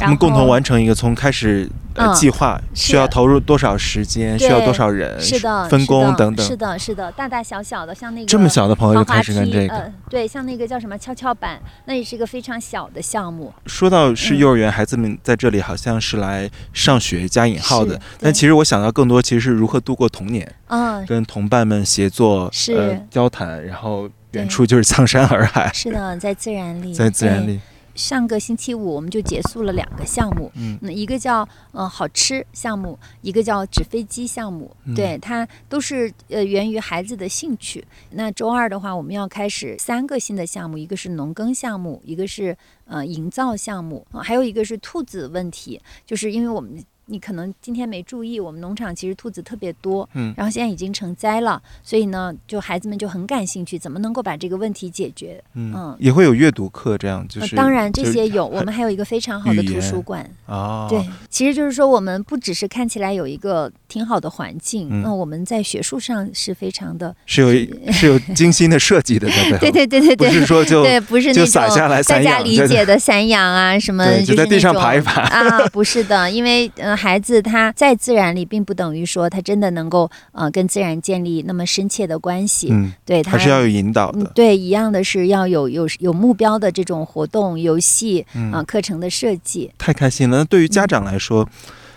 [0.00, 6.46] 他们共同完成一个从开始呃嗯计划需要投入多少时间，需要多少人，是的，分工等等。
[6.46, 9.74] 是的，是的，大大小小的，像那个这么小的朋友就开始干这个。
[9.74, 13.52] 呃，对，像那个叫什么跷跷板，那也是一个非常小的项目。
[13.66, 14.38] 说到是嗯。
[14.38, 22.74] 幼儿园，孩子们在这里好像是来上学加引号的，但其实我想到更多其实是如何度过童年，嗯，跟同伴们协作、是。
[22.74, 27.46] 呃交谈，然后远处就是苍山洱海，是的，在自然里，在自然。
[27.46, 27.60] 里，
[28.00, 37.84] 上个星期五我们就结束了两个项目，嗯那一个叫呃好吃项目，一个叫纸飞机项目，嗯对，它都是呃源于孩子的兴趣。
[38.12, 46.82] 那周二的话，我们要开始三个新的项目，一个是农耕项目，一个是呃营造项目，啊还有一个是兔子问题，就是因为我们。
[47.10, 55.42] 你可能今天没注意，我们农场其实兔子特别多，嗯然后现在已经成灾了，所以呢，就孩子们就很感兴趣，怎么能够把这个问题解决？
[55.54, 60.28] 嗯嗯，也会有阅读课，这样就是、呃当然这些有，我们还有一个非常好的图书馆。
[60.46, 70.32] 哦，对，其实就是说，我们不只是看起来有一个挺好的环境，嗯那我们在学术上是非常的，是有是有 精心的设计的，对，对对对对不对。
[70.32, 88.52] 是说就对，不是就那撒下来种大家散养的散养啊，什么就在地上爬一爬啊，不是的，因为呃，孩子他在自然里，并不等于说他真的能够呃跟自然建立那么深切的关系，嗯，对他还是要有引导嗯的，，对，一样的是要有有有目标的这种活动、游戏嗯。
[88.52, 89.70] 啊、课程的设计。
[89.78, 90.38] 太开心了。
[90.38, 90.68] 那对于嗯。
[90.68, 91.48] 家长来说，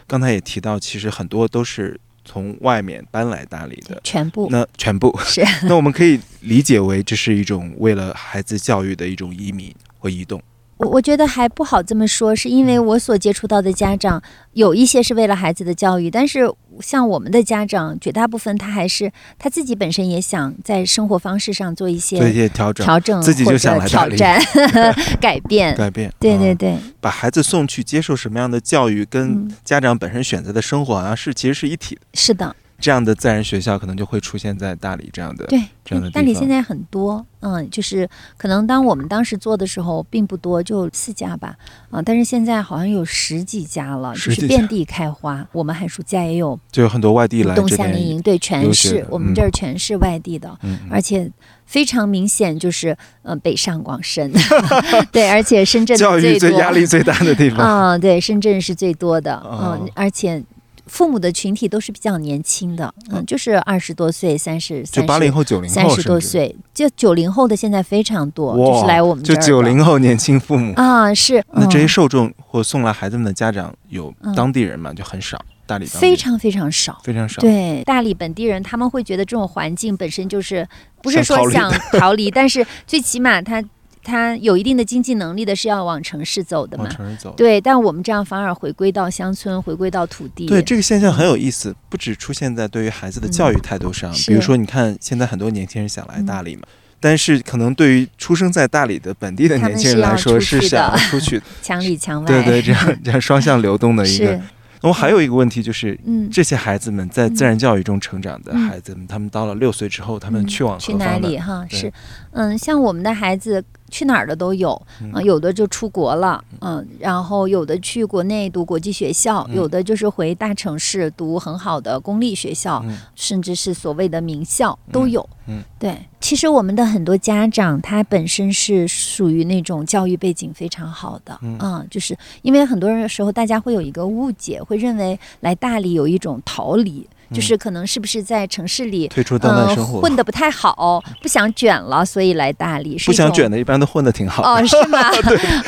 [0.07, 4.47] 刚才也提到，其实很多都是从外面搬来大理的，全部。
[4.49, 5.43] 那全部，是。
[5.67, 10.41] 那我们可以理解为这是一种为了孩子教育的一种移民或移动。
[10.77, 14.21] 我我觉得还不好这么说，是因为嗯我所接触到的家长
[14.53, 24.41] 有一些是为了孩子的教育，但是像我们的家长，绝大部分他还是他自己本身也想在生活方式上做一些做一些些调整、调整，自己就想来挑战
[25.21, 25.75] 改变。
[25.75, 26.09] 改变。
[26.09, 32.01] 嗯对对对，把孩子送去接受什么样的教育，跟嗯家长本身选择的生活好像是其实是一体的。
[32.13, 35.57] 是的，这样的自然学校可能就会出现在大理这样的对。
[35.85, 41.55] 这样的大理现在很多，嗯，就是可能当我们当时做的时候并不多，就四家吧，
[41.89, 45.45] 啊，但是现在好像有十几家了，就是遍地开花。
[45.53, 51.29] 我们寒暑假也有就有很多外地来这边，夏令营，对，全是我们嗯这儿全是外地的，嗯，嗯而且
[51.65, 54.31] 非常明显就是呃北上广深，
[55.11, 57.59] 对，而且深圳的教育最压力最大的地方。
[57.59, 60.43] 啊、对，深圳是最多的，嗯、哦而且。
[60.85, 70.73] 父母的群体都是比较年轻的，嗯，就是二十多岁、三十、就八零后、九零后，三十多，岁，就九零后的现在非常多，就是，来我们这就九零后年轻父母。
[70.75, 74.93] 啊，是那这些嗯受众或送来孩子们的家长有嗯当地人嘛？
[74.93, 76.99] 就很少，大理非常非常少。
[77.03, 77.41] 非常少。
[77.41, 80.67] 对大理本地人，他们会觉得这种环境本身就是
[81.01, 83.63] 不是说想逃离，但是最起码他
[84.03, 86.93] 他有一定的经济能力的是要往城市走的嘛往。
[86.93, 87.33] 城市走。
[87.37, 90.45] 对，但我们这样反而回归到乡村，回归到土地。
[90.45, 96.63] 对这个现象很有意思，不只出现在对于孩子的教育态度上，比如说，你看现在很多年轻人想来嗯大理嘛，
[96.99, 102.27] 但是可能对于出生在大理的本地的年轻人来说，是想要出去的， 墙里墙外。
[102.27, 104.41] 对对，这样这样双向流动的一个 是。
[104.81, 111.39] 那么还有一个问题就是，嗯，这些孩子们在自然教育中成长的嗯孩子们，他们到了六岁之后，他们嗯去往去哪里？
[111.39, 111.65] 哈？
[111.69, 111.89] 是，
[112.31, 113.63] 嗯，像我们的孩子
[113.93, 115.11] 去哪儿的都有，嗯。
[115.13, 119.55] 啊，有的就出国了，嗯，然后有的去国内读国际学校，嗯。
[119.55, 122.97] 有的就是回大城市读很好的公立学校，嗯。
[123.13, 125.21] 甚至是所谓的名校都有。
[125.45, 125.59] 嗯。
[125.59, 131.85] 嗯对，其实我们的很多家长他本身是属于那种教育背景非常好的，嗯。
[131.91, 137.07] 就是因为很多人时候大家会有一个误解，会认为来大理有一种逃离。
[137.33, 142.97] 就是可能是不是在城市里退出当代呃生活，混得不太好，不想卷了，所以来大理。
[143.05, 144.49] 不想卷的，一般都混得挺好的。
[144.49, 144.99] 哦，是吗？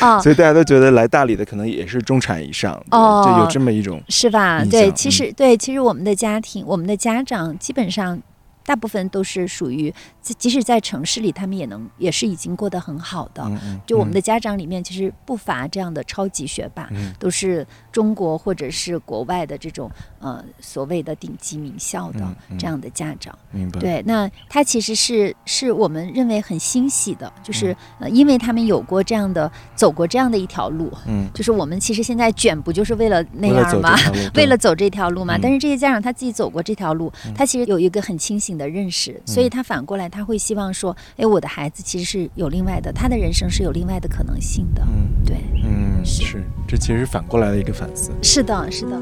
[0.00, 4.64] 哦， 所以大家都觉得来大理的可能也是中产以上，对哦就有这么一种是吧？
[4.64, 8.20] 对，其实对，其实我们的家庭，我们的家长基本上。
[8.68, 13.48] 大部分都是属于，即即使在城市里，他们也能也是已经过得很好的。
[13.86, 17.64] 就我们的家长里面，其实不乏这样的超级学霸，嗯都是
[17.96, 22.58] 中国或者是国外的这种呃所谓的顶级名校的嗯嗯。
[22.58, 23.34] 这样的家长。
[23.54, 27.76] 嗯明白，对，那他其实是是我们认为很欣喜的，就是、嗯。
[28.00, 33.96] 呃，因为他们有过这样的走过这样的一条路，嗯，就是我们其实现在卷不就是为了那样吗？
[34.34, 35.40] 为了走这条路嘛， 嗯。
[35.40, 37.32] 但是这些家长他自己走过这条路，嗯。
[37.32, 44.82] 他其实有一个很清醒的认识，所以他反过来他会希望说，哎，我的孩子其实是有另外的，他的人生是有另外的可能性的。
[44.82, 45.24] 嗯。
[45.24, 46.24] 对，嗯是。
[46.26, 47.85] 是，这其实是反过来的一个反
[48.22, 49.00] 是的，是的。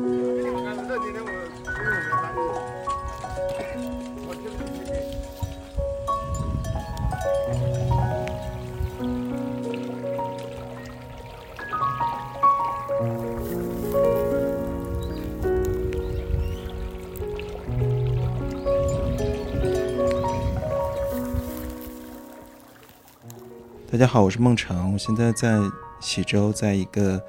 [23.91, 25.59] 大家好，我是梦成，我现在在
[26.01, 27.23] 喜洲，在一个。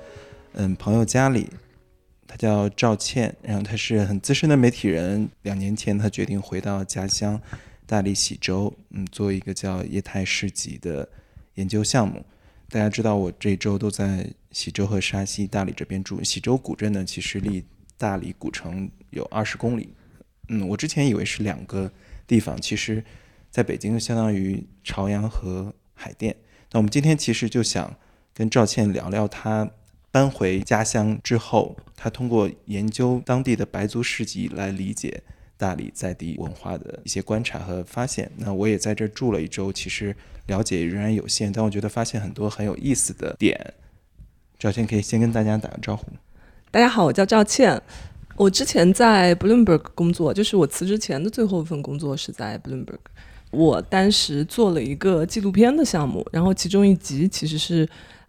[0.58, 1.50] 嗯朋友家里，
[2.26, 5.30] 他叫赵倩，然后他是很资深的媒体人。
[5.42, 7.42] 两年前，他决定回到家乡
[7.86, 11.10] 大理喜洲，嗯，做一个叫业态市集的
[11.56, 12.26] 研究项目。
[12.70, 16.24] 大家知道，我这周都在喜洲和沙溪、大理这边住。
[16.24, 17.62] 喜洲古镇呢，其实离
[17.98, 19.94] 大理古城有二十公里。
[20.48, 21.92] 嗯，我之前以为是两个
[22.26, 23.04] 地方，其实
[23.52, 26.34] 在北京就相当于朝阳和海淀。
[26.72, 27.94] 那我们今天其实就想
[28.34, 29.70] 跟赵倩聊聊，她
[30.16, 35.22] 搬回家乡之后，他通过研究当地的白族市集来理解
[35.58, 38.32] 大理在地文化的一些观察和发现。
[38.38, 40.16] 那我也在这住了一周，其实
[40.48, 43.74] 了解仍然有限，但我觉得发现很多很有意思的点。
[44.58, 46.06] 赵倩可以先跟大家打个招呼。
[46.72, 47.82] 大家好，我叫赵倩，
[48.38, 53.00] 我之前在 Bloomberg 工作，就是我辞职前的最后一份工作是在 Bloomberg。
[53.52, 57.86] 我当时做了一个纪录片的项目，然后其中一集其实是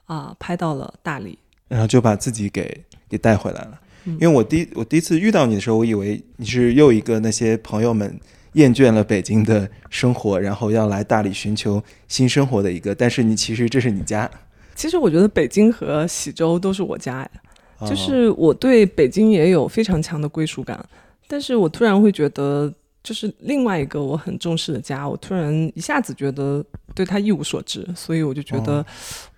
[0.06, 3.80] 啊拍到了大理，然后就把自己给给带回来了。
[4.04, 8.18] 因为我第我第一次遇到你的时候，我以为你是又一个那些朋友们
[8.52, 12.94] 厌倦了北京的生活，然后要来大理寻求新生活的一个。
[12.94, 14.30] 但是你其实这是你家。
[14.74, 17.30] 其实我觉得北京和喜洲都是我家呀，
[17.78, 20.84] 哦就是我对北京也有非常强的归属感，
[21.26, 22.72] 但是我突然会觉得。
[23.02, 28.84] 就是另外一个我很重视的家，我突然一下子觉得对他一无所知，所以我就觉得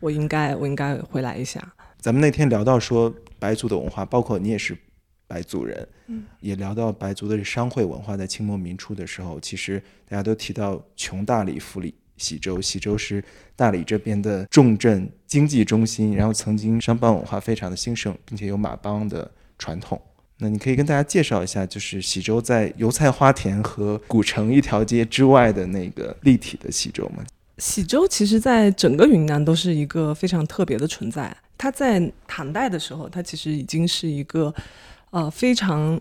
[0.01, 1.63] 我应该、我应该回来一下。
[2.01, 4.77] 咱们那天聊到说白族的文化，包括你也是
[5.27, 13.23] 白族人，嗯，也聊到白族的商会文化，在清末民初的时候，其实大家都提到穷大理、富理喜洲，喜洲是
[13.57, 20.01] 大理这边的重镇经济中心，然后曾经商帮文化非常的兴盛，并且有马帮的传统。
[20.39, 27.25] 那你可以跟大家介绍一下，就是喜洲在油菜花田和古城一条街之外的那个立体的喜洲吗？
[27.59, 31.37] 喜洲其实在整个云南都是一个非常特别的存在。
[31.59, 34.55] 它在唐代的时候，它其实已经是一个
[35.11, 36.01] 呃非常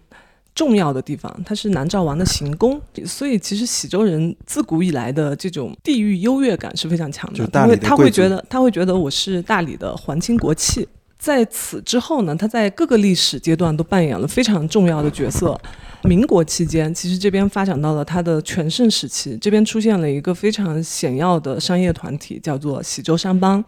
[0.56, 7.38] 重要的地方，它是南诏王的行宫，所以其实喜州人自古以来的这种地域优越感是非常强的。
[7.38, 10.88] 就是大理的他会他会觉得他会觉得我是大理的皇亲国戚。
[11.20, 15.60] 在此之后呢，他在各个历史阶段都扮演了非常重要的角色。
[16.04, 23.64] 民国期间，其实这边发展到了它的全盛时期，这边出现了一个非常显要的商业团体，叫做喜洲商帮。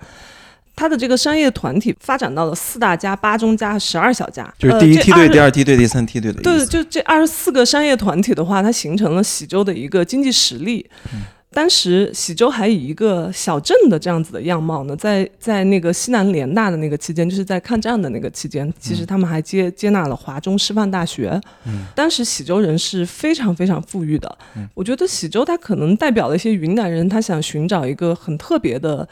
[0.80, 6.42] 它的这个商业团体发展到了四大家、八中家、十二小家，就是第一呃梯队、这第二梯队、第三梯队的。
[6.42, 10.90] 对，就这二十四个商业团体的话，它形成了喜洲的一个经济实力。
[11.14, 11.20] 嗯
[11.52, 21.42] 当时喜洲还以一个小镇的这样子的样貌呢，在在那个西南联大的那个期间，就是在抗战的那个期间，其实他们还接接纳了华中师范大学。
[21.66, 24.38] 嗯当时喜洲人是非常非常富裕的。
[24.76, 29.10] 我觉得喜洲它可能代表了一些云南人，他想寻找一个很特别的。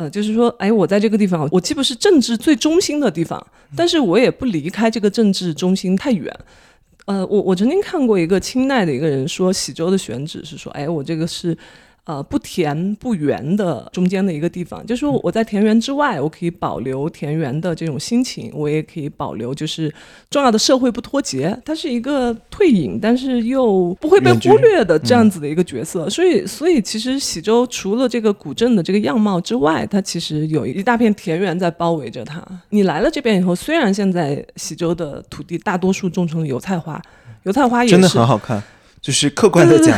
[0.00, 3.46] 呃，就是说，哎，我在这个地方，我既不是政治最中心的地方，
[3.76, 6.34] 但是我也不离开这个政治中心太远。
[7.04, 11.54] 呃，我我曾经看过一个清代的一个人说，喜洲的选址是说，哎，我这个是。
[12.04, 19.92] 呃，不甜不圆的中间的一个地方，就是说我在田园之外，我可以保留田园的这种心情，我也可以保留就是
[20.28, 21.56] 重要的社会不脱节。
[21.64, 26.10] 它是一个退隐，但是又不会被忽略的这样子的一个角色。
[26.10, 32.42] 所以，所以其实喜洲除了这个古镇的这个样貌之外，它其实有一大片田园在包围着它。
[32.70, 37.00] 你来了这边以后，虽然现在喜洲的土地大多数种成了油菜花，
[37.44, 38.60] 油菜花也是真的很好看，
[39.00, 39.96] 就是客观的讲，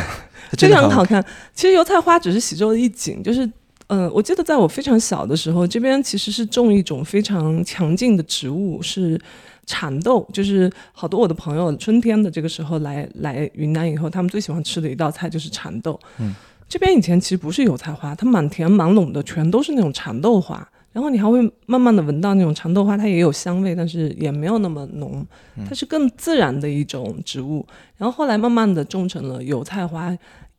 [0.56, 1.24] 非的很好常好看。
[1.54, 3.50] 其实油菜花只是喜洲的一景，就是。
[3.88, 9.20] 嗯，我记得在我非常小的时候，这边其实是种一种非常强劲的植物，是
[9.66, 10.26] 蚕豆。
[10.32, 16.00] 就是好多我的朋友春天的这个时候来来云南以后，他们最喜欢吃的一道菜就是蚕豆。
[16.18, 16.34] 嗯，
[16.66, 20.66] 这边以前其实不是油菜花，它满田满垄的全都是那种蚕豆花。
[20.92, 25.26] 然后你还会慢慢的闻到那种蚕豆花，它也有香味，但是也没有那么浓，
[25.66, 27.66] 它是更自然的一种植物。
[27.96, 30.16] 然后后来慢慢的种成了油菜花，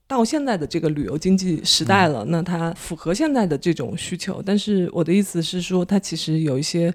[0.07, 4.41] 到现在的这个旅游经济时代了，那它符合现在的这种需求。
[4.45, 6.93] 但是我的意思是说，它其实有一些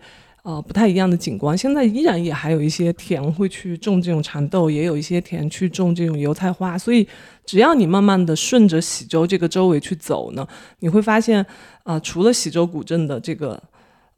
[0.49, 1.57] 呃不太一样的景观。
[1.57, 6.79] 现在依然也还有一些田会去种这种蚕豆，也有一些田去种这种油菜花。
[6.79, 7.07] 所以
[7.45, 10.47] 只要你慢慢的顺着喜洲这个周围去走呢，
[10.79, 11.41] 你会发现
[11.83, 13.63] 啊、呃除了喜洲古镇的这个。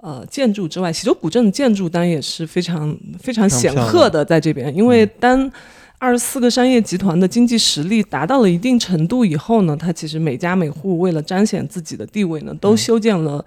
[0.03, 5.53] 呃，建筑之外，喜洲古镇的建筑当然也是非常非常显赫的，在这边，因为当
[5.99, 13.45] 二十四个商业集团的经济实力达到了一定程度以后呢，它其实每家每户为了彰显自己的地位呢，都修建了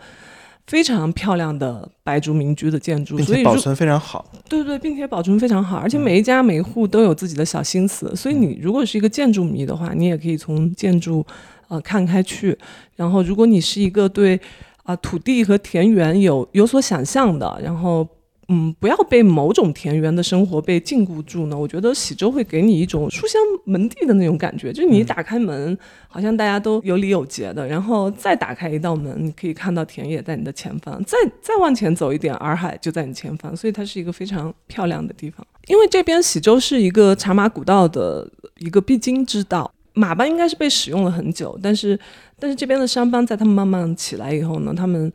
[0.68, 4.26] 非常漂亮的白族民居的建筑，所以保存非常好。
[4.50, 11.26] 对对，并且保存非常好，而且每一家每一户都有自己的小心思，所以你如果是一个建筑迷的话，你也可以从建筑。
[11.70, 12.56] 呃看开去。
[12.96, 14.40] 然后，如果你是一个对
[14.84, 18.08] 啊土地和田园有有所想象的，然后。
[18.50, 21.58] 嗯，不要被某种田园的生活被禁锢住呢。
[21.58, 25.78] 我觉得喜洲会给你一种书香门第的那种感觉，就是你打开门，
[26.08, 35.46] 好像大家都有礼有节的，然后再打开一道门，你可以看到田野在你的前方，再再往前走一点，洱海就在你前方，所以它是一个非常漂亮的地方。
[35.68, 38.30] 因为这边喜洲是一个茶马古道的
[38.60, 41.98] 一个必经之道，马帮应该是被使用了很久，但是
[42.38, 45.12] 但是这边的商帮在他们慢慢起来以后呢，他们。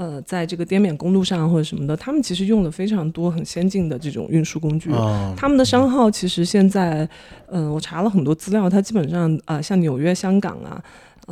[0.00, 4.88] 呃，在这个滇缅公路上或者什么的，他们其实用了非常多很先进的这种运输工具。
[5.36, 7.06] 他们的商号其实现在，
[7.48, 10.82] 嗯，我查了很多资料，它基本上啊，像纽约、香港啊，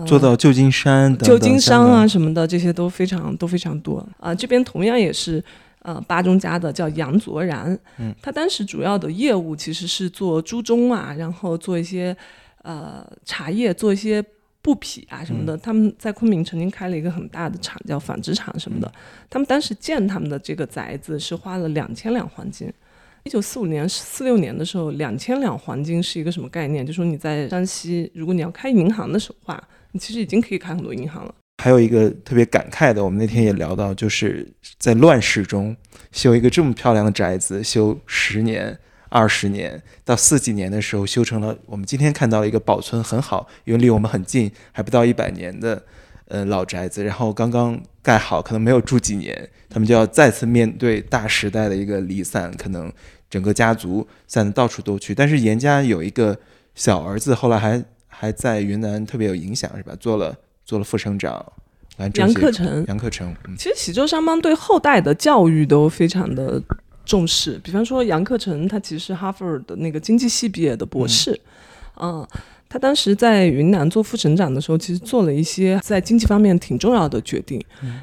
[0.04, 4.06] 做到旧金山、旧金山啊什么的，这些都非常都非常多。
[4.20, 5.42] 啊，这边同样也是，
[5.80, 12.14] 呃，巴中家的叫杨卓然，嗯，他当时主要的业务其实是做猪中啊，然后做一些
[12.64, 14.22] 呃茶叶，做一些。
[14.68, 18.92] 布匹啊什么的，他们在昆明曾经开了一个很大的厂，叫纺织厂什么的。
[19.30, 22.70] 他们当时建他们的这个宅子是花了两千两黄金。
[23.24, 26.84] 一九四五年、四六年的时候，两千两黄金是一个什么概念？
[26.84, 29.58] 就说你在山西，如果你要开银行的话，
[29.92, 31.34] 你其实已经可以开很多银行了。
[31.64, 34.46] 还有一个特别感慨的，我们那天也聊到，就是
[34.78, 35.74] 在乱世中
[36.12, 38.78] 修一个这么漂亮的宅子，修十年。
[39.11, 45.82] 二十年到四几年的时候修成了，我们今天看到了一个保存很好，因为离我们很近，还不到一百年的，
[46.26, 47.02] 呃老宅子。
[47.02, 52.92] 然后刚刚盖好，可能没有住几年，他们就要再次面对大时代的一个离散，可能
[53.30, 55.14] 整个家族散的到处都去。
[55.14, 56.38] 但是严家有一个
[56.74, 59.94] 小儿子，后来还还在云南特别有影响，是吧？
[59.98, 61.44] 做了做了副省长，
[62.14, 62.84] 杨克成。
[62.86, 63.34] 杨克成。
[63.56, 66.62] 其实喜洲商帮对后代的教育都非常的。
[67.09, 71.40] 重视，比方说杨克成，他其实是哈佛的那个经济系毕业的博士，
[71.98, 72.24] 嗯，
[72.68, 77.59] 他当时在云南做副省长的时候，其实做了一些在经济方面挺重要的决定。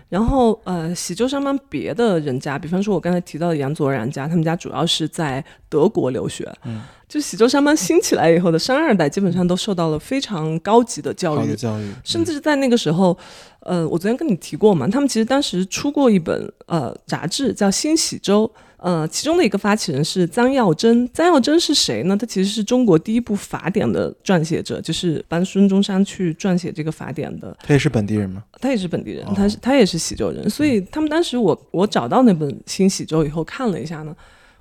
[0.09, 6.51] 然后，呃，喜洲商帮别的人家，比方说我刚才提到的杨卓然家，他们家主要是在德国留学。
[6.65, 13.15] 嗯，就喜洲商帮兴起来以后的商二代，基本上都受到了非常高级的教育，教育，甚至是在那个时候，
[13.59, 18.51] 呃，我昨天跟你提过嘛，他们其实当时出过一本呃杂志，叫《新喜洲》。
[18.77, 21.09] 呃，其中的一个发起人是张耀珍。
[21.13, 22.15] 张耀珍是谁呢？
[22.15, 27.57] 他其实是中国第一部法典的撰写者，就是帮孙中山去撰写这个法典的。
[27.63, 28.43] 他也是本地人吗？
[28.61, 30.49] 他也是本地人，他是他也是喜洲人。
[30.49, 34.15] 所以他们当时我我找到那本《新喜洲》以后看了一下呢，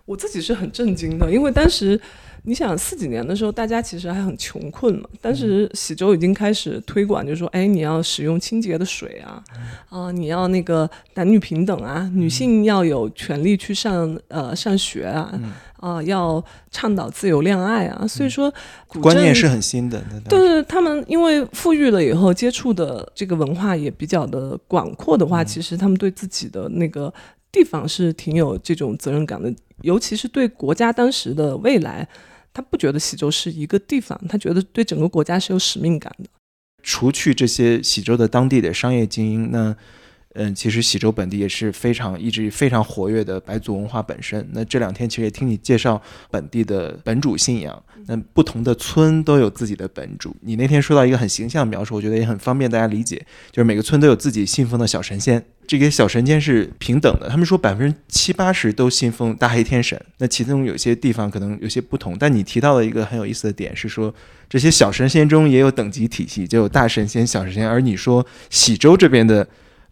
[0.05, 2.01] 我自己是很震惊的，因为当时。
[2.47, 5.09] 你想四几年的时候，大家其实还很穷困嘛。
[5.23, 9.43] 当时喜洲已经开始推广，就是说，哎，你要使用清洁的水啊，
[9.89, 15.41] 啊，你要那个男女平等啊，女性要有权利去上呃上学啊，
[15.77, 18.07] 啊，要倡导自由恋爱啊。
[18.07, 18.53] 所以说，
[18.89, 20.05] 观念是很新的。
[20.29, 27.11] 对对，他们因为富裕了以后，接触的这个文化也比较的广阔的话，其实他们对自己的那个
[27.51, 32.07] 地方是挺有这种责任感的，尤其是对国家当时的未来。
[32.55, 36.31] 他不觉得喜洲是一个地方，他觉得对整个国家是有使命感的。
[36.83, 39.77] 除去这些喜洲的当地的商业精英，那。
[40.35, 44.45] 嗯，其实喜洲本地也是非常一直非常活跃的白族文化本身。
[44.53, 50.35] 那这两天其实也听你介绍本地的本主信仰，那不同的村都有自己的本主。
[50.41, 57.29] 你那天说到一个很形象的描述，我觉得也很方便大家理解，就是每个村都有自己信奉的小神仙，这些小神仙是平等的。
[57.29, 62.17] 他们说百分之七八十都信奉大黑天神，那其中有些地方可能有些不同。
[62.19, 64.13] 但你提到的一个很有意思的点是说，
[64.49, 67.69] 这些小神仙中也有等级体系，就有大神仙、小神仙。
[67.69, 69.47] 而你说喜洲这边的。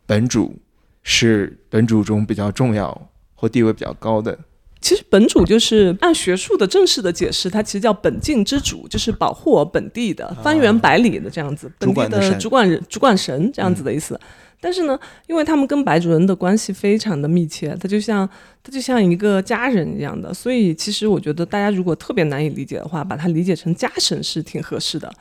[0.06, 0.54] 本主
[1.02, 4.38] 是本主中比较重要或地位比较高的。
[4.80, 14.18] 其实本主就是按学术的正式的解释，它其实叫本境之主，就是保护我本地的方圆百里的这样子，本地的主管人、主管神这样子的意思。
[14.64, 14.96] 但是呢，
[15.26, 18.28] 因为他们跟白主任的关系非常的密切，他就像
[18.62, 25.12] 他就像一个家人一样的，所以其实我觉得大家如果特别难以理解的话，把它理解成家神是挺合适的。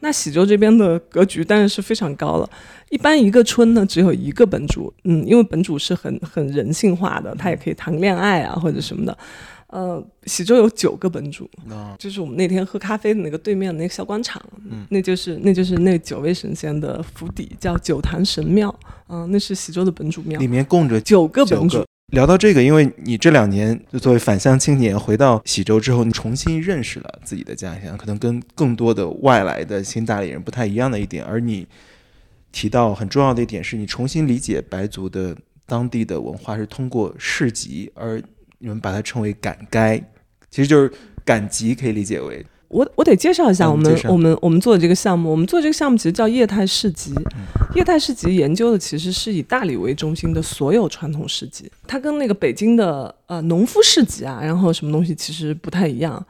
[0.00, 2.50] 那喜洲这边的格局当然是非常高了，
[2.90, 9.16] 一般一个村呢只有一个本主，嗯，因为本主是很很人性化的，他也可以谈恋爱啊或者什么的。
[9.70, 11.48] 呃，喜洲有九个本主，
[11.96, 18.74] 就是我们那天喝咖啡的那个对面的那个小广场，嗯那就是那就是那九位神仙的府邸，叫九坛神庙，
[19.08, 21.84] 嗯，那是喜洲的本主庙，里面供着九个本主。
[22.08, 31.64] 聊到这个，因为你这两年就作为返乡青年回到喜洲之后，你重新认识了自己的家乡，可能跟更多的外来的新大理人不太一样的一点，而你
[32.50, 38.20] 提到很重要的一点是你重新理解白族的当地的文化是通过市集而。
[38.60, 39.98] 你们把它称为赶该，
[40.50, 40.92] 其实就是
[41.24, 47.12] 赶集，可以理解为我我得介绍一下我们、嗯我们我们做的这个项目，我们做这个项目其实叫业态市集。
[47.74, 56.24] 业态市集研究的其实是以大理为中心的所有传统市集，它跟那个北京的呃农夫市集啊，然后什么东西其实不太一样。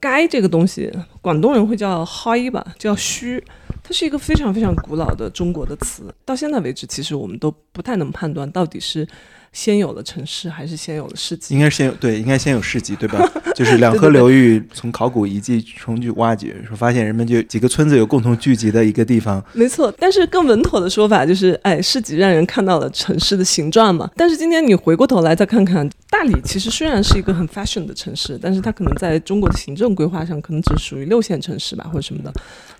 [0.00, 3.40] 街这个东西，广东人会叫嗨吧，叫墟，
[3.82, 9.06] 它是一个非常非常古老的中国的词，到现在为止，其实我们都不太能判断到底是
[9.52, 11.54] 先有了城市还是先有了市集。
[11.54, 13.18] 应该是先有对，应该先有市集对吧？
[13.54, 24.10] 就是两河流域从考古遗迹中去挖掘，说发现人们就几个村子有共同聚集的一个地方，没错，但是更稳妥的说法就是，哎，市集让人看到了城市的形状嘛。
[24.16, 32.32] 但是今天你回过头来再看看，大理其实虽然是一个很 fashion 的城市，但是它可能在中国的行政规划上，可能只属于六线城市吧，或者什么的。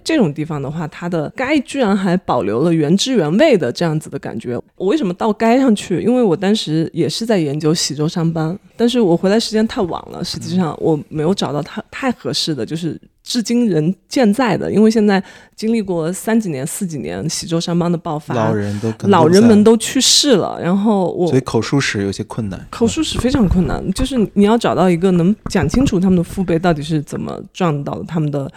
[0.05, 4.61] 这种地方的话，它的该居然还保留了原汁原味的这样子的感觉。
[4.77, 6.03] 我为什么到街上去？
[6.03, 14.71] 因为我当时也是在研究喜洲商帮，但是我回来时间太晚了，实际上我没有找到它太合适的，就是至今仍健在的。
[14.71, 15.23] 因为现在
[15.57, 22.67] 经历过三几年、四几年喜洲商帮的爆发，老人都老人们都去世了，然后我所以口述史有些困难。
[22.71, 28.51] 口述史非常困难，就是你要找到一个能讲清楚他们的父辈到底是怎么撞到他们的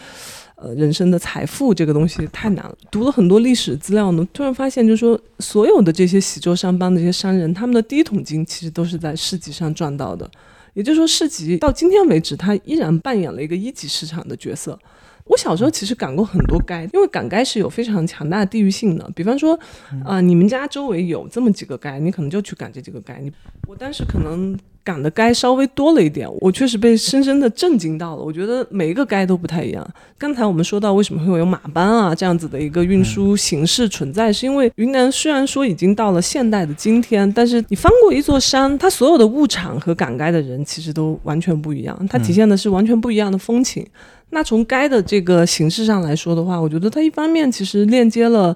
[0.74, 2.78] 人生的财富，这个东西太难了。
[2.90, 10.30] 读了很多历史资料呢，突然发现，就是说所有的这些喜洲商帮的这些商人，他们的第一桶金其实都是在市集上赚到的。
[10.74, 14.78] 也就是说，市集到今天为止，它依然扮演了一个一级市场的角色。
[15.26, 19.10] 我小时候其实赶过很多街，因为赶街是有非常强大的地域性的。
[19.16, 19.60] 比方说，
[20.04, 23.16] 啊、你们家周围有这么几个街，你可能就去赶这几个街。
[23.22, 23.32] 你
[23.68, 28.22] 我当时可能赶的街稍微多了一点，我确实被深深的震惊到了。
[28.22, 29.86] 我觉得每一个街都不太一样。
[30.16, 43.84] 刚才我们说到为什么会有马班啊这样子的一个运输形式存在，是因为云南虽然说已经到了现代的今天，但是你翻过一座山，它所有的物产和赶街的人其实都完全不一样，它体现的是完全不一样的风情。
[44.30, 48.56] 那从该的这个形式上来说的话，我觉得它一方面其实链接了。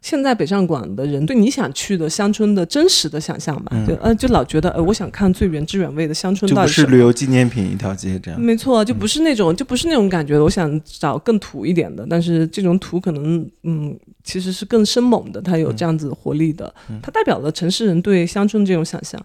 [0.00, 8.40] 现在北上广的人对你想去的乡村的真实的想象吧，就呃就老觉得呃我想看最原汁原味的乡村到底是旅游纪念品一条街这样。
[8.40, 10.42] 没错，就不是那种，就不是那种感觉的。
[10.42, 19.24] 我想找更土一点的，但是这种土可能，嗯，其实是更生猛的，它有这样子活力的，它代表了城市人对乡村这种想象。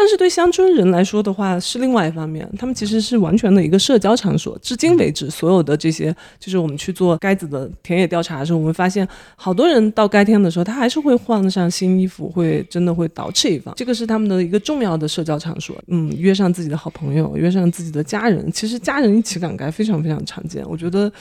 [0.00, 4.56] 但是对乡村人来说的话，是另外一方面，他们其实是完全的一个社交场所。
[4.62, 13.74] 至今为止，所有的这些，就是我们去做该子的田野调查的时候，我们发现好多人到该天的时候，他还是会换上新衣服，会真的会捯饬一番。
[13.76, 15.74] 这个是他们的一个重要的社交场所。
[15.88, 20.64] 嗯，约上自己的好朋友，约上自己的家人，其实家人一起赶街非常非常常见。
[20.68, 21.12] 我觉得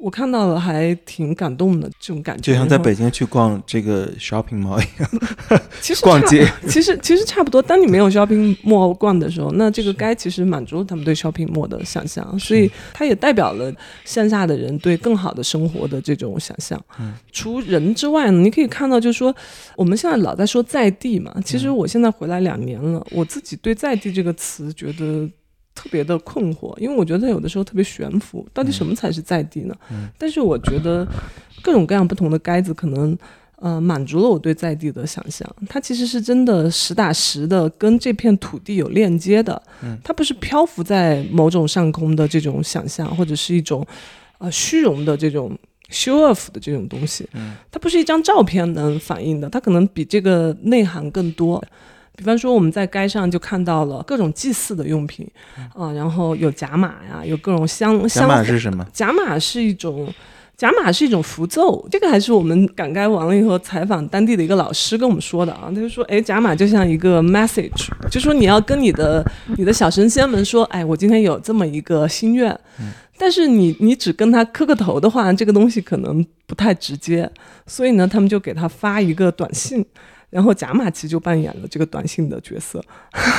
[0.00, 5.10] 我看到了还挺感动的这种感觉，就像在北京去逛这个 shopping mall 一样，
[5.82, 7.60] 其实 逛街，其实其实差不多。
[7.60, 13.70] 当你没有 shopping mall 逛的时候，那这个街其实满足了他们对 shopping mall 的想象，所以它也代表了
[14.06, 16.82] 线下的人对更好的生活的这种想象。
[16.98, 19.34] 嗯除人之外呢，你可以看到，就是说
[19.76, 25.28] 我们现在老在说在地嘛，其实我现在回来两年了，我自己对在地这个词觉得。
[25.74, 29.74] 特别的困惑，因为我觉得它有的时候特别悬浮，到底什么才是在地呢？
[30.18, 31.06] 但是我觉得
[31.62, 33.16] 各种各样不同的该子可能
[33.56, 35.46] 呃，满足了我对在地的想象。
[35.68, 39.62] 它其实是真的实打实的跟这片土地有链接的，
[40.02, 43.86] 它不是漂浮在某种上空的这种想象，或者是一种
[44.38, 45.56] 呃虚荣的这种
[45.90, 47.28] show off 的这种东西。
[47.70, 51.62] 它不是一张照片能反映的，它可能比这个内涵更多。
[52.20, 55.26] 比方说，我们在街上就看到了各种祭祀的用品，
[55.74, 58.86] 啊、然后有甲马呀，有各种香甲香马是什么？
[58.92, 60.12] 甲马是一种。
[60.54, 69.24] 甲马是一种符咒，这个还是我们赶街完了以后采访当地的一个老师跟我们说的啊，他就说，哎，甲马就像一个 message，就说你要跟你的
[69.56, 72.54] 你的小神仙们说，哎，我今天有这么一个心愿，
[73.16, 77.30] 但是你你只跟他磕个头的话，这个东西可能不太直接，
[77.66, 79.82] 所以呢，他们就给他发一个短信。
[80.30, 82.82] 然后贾马其实就扮演了这个短信的角色，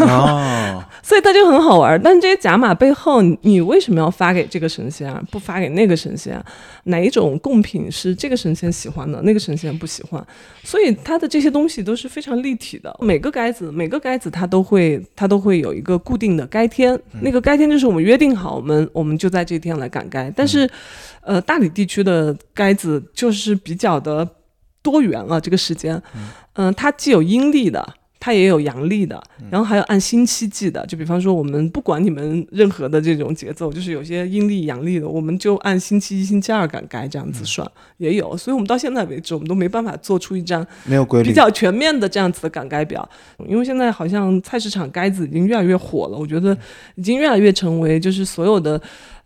[0.01, 1.99] 哦， 所以它就很好玩。
[2.03, 5.23] 但这些贾马背后，你为什么要发给这个神仙啊？
[5.31, 6.45] 不发给那个神仙啊？
[6.83, 10.21] 哪一种贡品是这个神仙喜欢的，那个神仙不喜欢？
[10.63, 12.93] 所以它的这些东西都是非常立体的。
[12.99, 16.99] 每个街子，每个街子它都会，它都会有一个固定的该天。
[17.21, 20.29] 那个该天就是我们约定好，我们我们就在这天来赶该。
[20.31, 20.69] 但是，
[21.21, 24.27] 呃，大理地区的街子就是比较的
[24.81, 25.39] 多元了。
[25.39, 26.01] 这个时间，
[26.53, 27.95] 嗯、它既有阴历的。
[28.23, 29.19] 它也有阳历的，
[29.49, 37.67] 然后还有按星期记的，就比方说我们不管你们任何的这种节奏，就是有些阴历、阳历的，我们就按星期一、星期二赶街这样子算，
[37.97, 38.37] 也有。
[38.37, 41.33] 所以我们到现在为止，我们都没办法做出一张没有规律比。
[41.33, 43.09] 较全面的这样子的赶街表，
[43.47, 46.55] 因为现在好像菜市场该子已经越来越火了，我觉得
[46.93, 48.79] 已经越来越成为就是所有的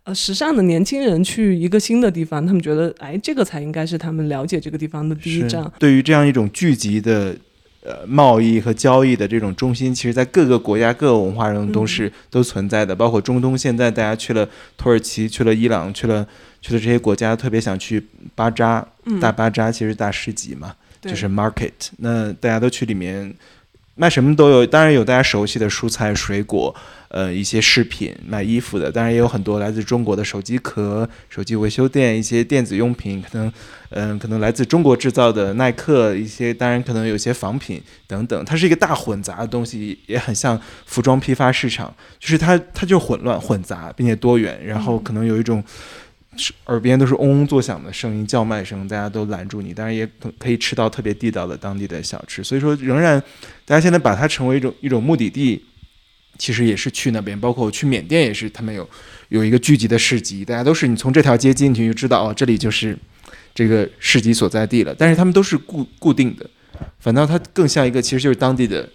[0.06, 5.70] 呃时尚的年轻人去一个新的地方，他们觉得哎，这个才应该是他们了解这个地方的第一站。
[5.78, 7.36] 对于这样一种聚集的。
[7.88, 12.92] 呃，贸易和交易的这种中心，其实在各个国家、各个文化中都是、都存在的。
[12.92, 14.44] 包括中东，现在大家去了
[14.76, 16.26] 土耳其、去了伊朗、去了
[16.60, 18.04] 去了这些国家，特别想去
[18.34, 21.70] 巴扎、嗯，大巴扎，其实大市集嘛，就是 market。
[21.98, 23.32] 那大家都去里面
[23.94, 26.74] 卖什么都有，当然有大家熟悉的蔬菜、水果，
[27.16, 33.50] 呃，一些饰品，卖衣服的，当然也有很多来自中国的手机壳、手机维修店，一些电子用品，可能，
[33.88, 45.64] 嗯、可能来自中国制造的耐克，一些当然可能有些仿品等等，它是一个大混杂的东西，也很像服装批发市场，就是它它就混乱混杂，并且多元，然后可能有一种。
[46.66, 49.72] 耳边都是嗡嗡作响的声音、叫卖声，大家都拦住你。
[49.72, 53.18] 当然也可可以吃到特别地道的当地的小吃，所以说仍然
[53.64, 55.64] 大家现在把它成为一种一种目的地，
[56.38, 57.38] 其实也是去那边。
[57.38, 58.88] 包括我去缅甸也是，他们有
[59.28, 62.96] 有一个聚集的市集，大家都是你从这条街进去就知道哦，这里就是
[63.54, 64.94] 这个市集所在地了。
[64.96, 66.48] 但是他们都是固固定的，
[67.00, 68.88] 反倒它更像一个其实就是当地的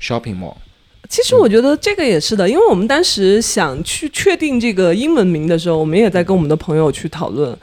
[0.00, 0.56] shopping mall。
[1.08, 7.56] 其实我觉得这个也是的，因为我们当时想去确定这个英文名的时候，我们也在跟我们的朋友去讨论。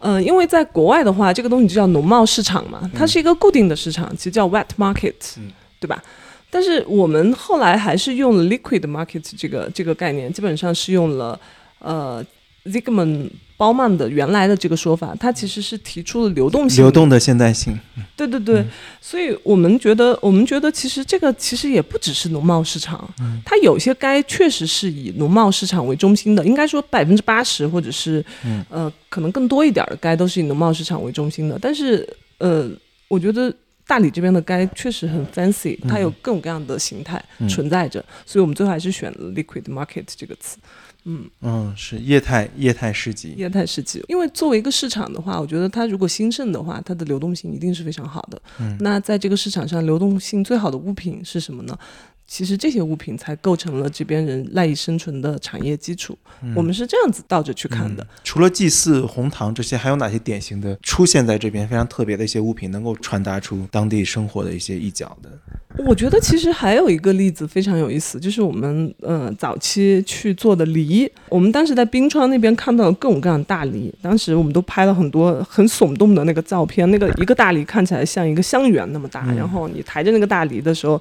[0.00, 5.50] 嗯、因为在国外的话，这个东西就叫农贸市场嘛，它是一个固定的市场，其实叫 wet market，、嗯
[5.80, 6.02] 对吧？
[6.50, 11.38] 但是我们后来还是用了 liquid market 这个这个概念，基本上是用了
[11.78, 12.24] 呃
[12.64, 16.82] Zygmunt 包曼的原来的这个说法，它其实是提出了流动性。
[16.82, 17.78] 流动的现代性，
[18.16, 18.64] 对对对，
[19.00, 23.08] 所以我们觉得，我们觉得其实这个其实也不只是农贸市场，
[23.44, 28.24] 它有些该确实是以农贸市场为中心的，应该说百分之八十或者是、
[28.70, 32.70] 呃可能更多一点儿的该都是以农贸市场为中心的，但是呃，
[33.08, 33.52] 我觉得。
[33.88, 40.58] 大理这边的街确实很 fancy，它有各种各样的形态存在着，所以我们最后还是选了 liquid market 这个词。
[41.04, 43.32] 嗯，嗯，是业态业态市集。
[43.34, 48.42] 业态市集，因为作为一个市场的话，我觉得它如果兴盛的话，它的流动性一定是非常好的。
[48.60, 51.78] 嗯那在这个市场上，流动性最好的物品是什么呢？
[52.28, 56.16] 其实这些物品才构成了这边人赖以生存的产业基础。
[56.42, 58.06] 嗯我们是这样子倒着去看的。
[58.22, 65.30] 除了祭祀、红糖这些，还有哪些典型的出现在这边非常特别的一些物品，能够传达出当地生活的一些一角的？
[65.86, 81.00] 我觉得其实还有一个例子非常有意思，就是我们呃早期去做的梨，我们当时在冰川那边看到了各种各样的大梨，当时我们都拍了很多很耸动的那个照片，那个一个大梨看起来像一个香园那么大，然后你抬着那个大梨的时候。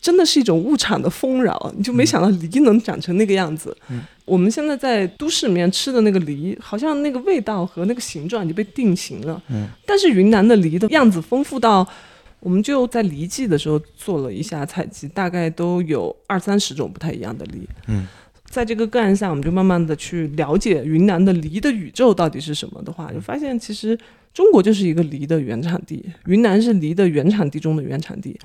[0.00, 3.76] 真的是一种物产的丰饶，你就没想到梨能长成那个样子。
[4.24, 9.40] 我们现在在都市里面吃的那个梨，好像那个味道和那个形状已经被定型了。
[9.84, 11.86] 但是云南的梨的样子丰富到，
[12.40, 17.68] 我们就在梨季的时候做了一下采集，大概都有二三十种不太一样的梨。
[17.86, 18.06] 嗯，
[18.50, 23.96] 在这个个案下，我们就慢慢的去了解云南的梨的宇宙到底是什么的话，就发现其实
[24.36, 28.38] 中国就是一个梨的原产地，云南是梨的原产地中的原产地。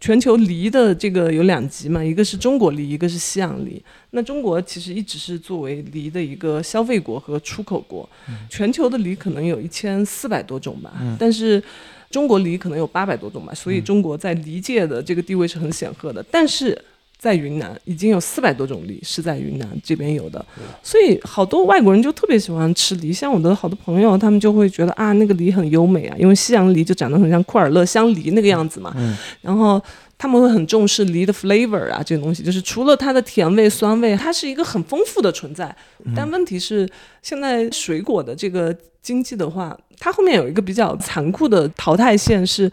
[0.00, 3.82] 全球梨的这个有两极嘛，一个是中国梨，一个是西洋梨。
[4.12, 8.08] 那中国其实一直是作为梨的一个消费国和出口国，
[8.48, 11.62] 全球的梨可能有一千四百多种吧，但是
[12.08, 16.24] 中国梨可能有八百多种吧，所以中国在梨界的这个地位是很显赫的。
[16.30, 16.82] 但是
[17.24, 20.44] 在云南已经有四百多种梨是在云南这边有的，
[20.82, 23.10] 所以好多外国人就特别喜欢吃梨。
[23.10, 28.94] 像我的好多朋友，他们就会觉得啊，那个梨很优美啊，因为西洋梨就长得很像库尔勒香梨那个样子嘛。
[29.40, 29.82] 然后
[30.18, 35.74] 他们会很重视梨的 flavor 啊，这个东西就是除了它的甜味、酸味，它是一个很丰富的存在。
[36.14, 36.86] 但问题是，
[37.22, 42.70] 现在水果的这个经济的话，它后面有一个比较残酷的淘汰线是。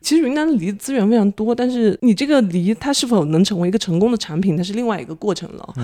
[0.00, 5.74] 其实云南的梨资源非常多，但是你这个梨它是否能成为一个成功的产品，它是另外一个过程了。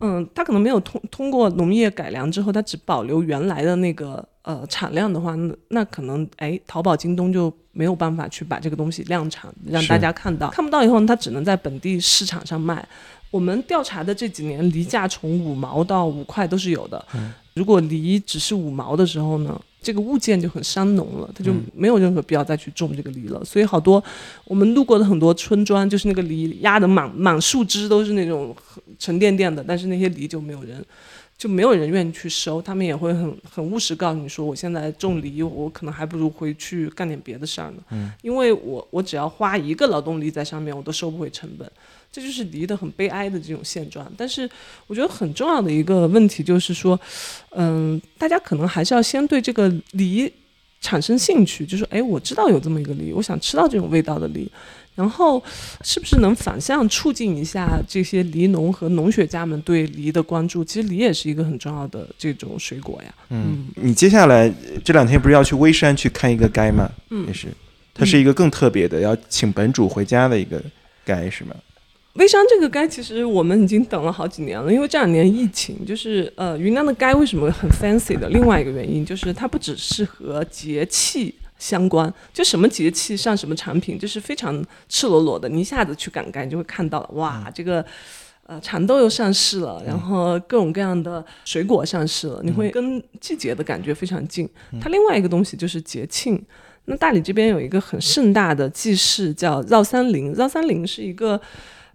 [0.00, 10.50] 嗯它可能没有通通过农业改良之后，它只保留原来的那个呃产量的话，那那可能哎，淘宝、京东就没有办法去把这个东西量产，让大家看到。
[10.50, 12.86] 看不到以后，它只能在本地市场上卖。
[13.30, 17.02] 我们调查的这几年，梨价从五毛到五块都是有的。
[17.54, 23.44] 如果梨只是五毛的时候呢，这个物件就很伤农了，它就没有任何必要再去种这个梨了。
[23.44, 24.02] 所以好多
[24.46, 30.82] 我们路过的很多村庄，就是那个梨压的满满树枝都是那种很沉甸甸的，但是那些梨就没有人。
[31.36, 37.78] 就没有人愿意去收，他们也会很很务实告诉你说，我现在种梨，我可能还不如回去干点别的事儿呢。
[37.90, 41.68] 嗯，因为我我只要花一个劳动力在上面，我都收不回成本。
[42.14, 44.08] 这就是梨的很悲哀的这种现状。
[44.16, 44.48] 但是
[44.86, 46.98] 我觉得很重要的一个问题就是说，
[47.50, 50.32] 嗯，大家可能还是要先对这个梨
[50.80, 54.48] 产生兴趣，就是，哎，我知道有这么一个梨，我想吃到这种味道的梨。
[54.94, 55.42] 然后，
[55.82, 60.64] 是不是能反向促进一下这些梨农和农学家们对梨的关注？
[60.64, 63.12] 其实梨也是一个很重要的这种水果呀。
[63.30, 64.48] 嗯，你接下来
[64.84, 66.88] 这两天不是要去微山去看一个该吗？
[67.10, 67.48] 嗯也是，
[67.92, 70.62] 它是一个更特别的，要请本主回家的一个
[71.04, 71.56] 该，是吗？
[72.14, 87.84] 微商这个该，其实我们已经等了好几年了，因为这两年疫情，就是呃，云南的该为什么很 fancy 的另外一个原因，就是它不只是和节气相关，就什么节气上什么产品，就是非常赤裸裸的，你一下子去赶该，你就会看到了，哇，这个。
[88.46, 94.46] 呃，蚕豆又上市了，然后各种各样的水果上市了，你会跟季节的感觉非常近。
[94.78, 96.38] 它另外一个东西就是节庆，
[96.84, 100.34] 那大理这边有一个很盛大的祭祀，叫绕三陵。
[100.34, 101.40] 绕三陵是一个，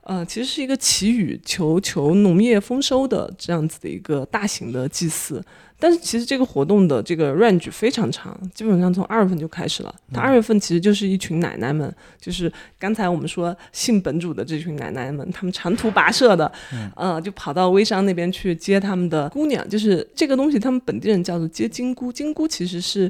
[0.10, 5.40] 呃，其实是一个祈雨求求农业丰收的这样子的一个大型的祭祀。
[5.78, 9.96] 但是其实这个活动的这个 range 非常长，基本上从二月份就开始了。
[10.12, 16.52] 它二月份其实就是一群奶奶们，就是刚才我们说信本主的这群奶奶们，她们长途跋涉的，
[16.96, 22.12] 呃，就跑到微商那边去接他们的姑娘，就是这个东西，他们本地人叫做接金姑。
[22.12, 23.10] 金姑其实是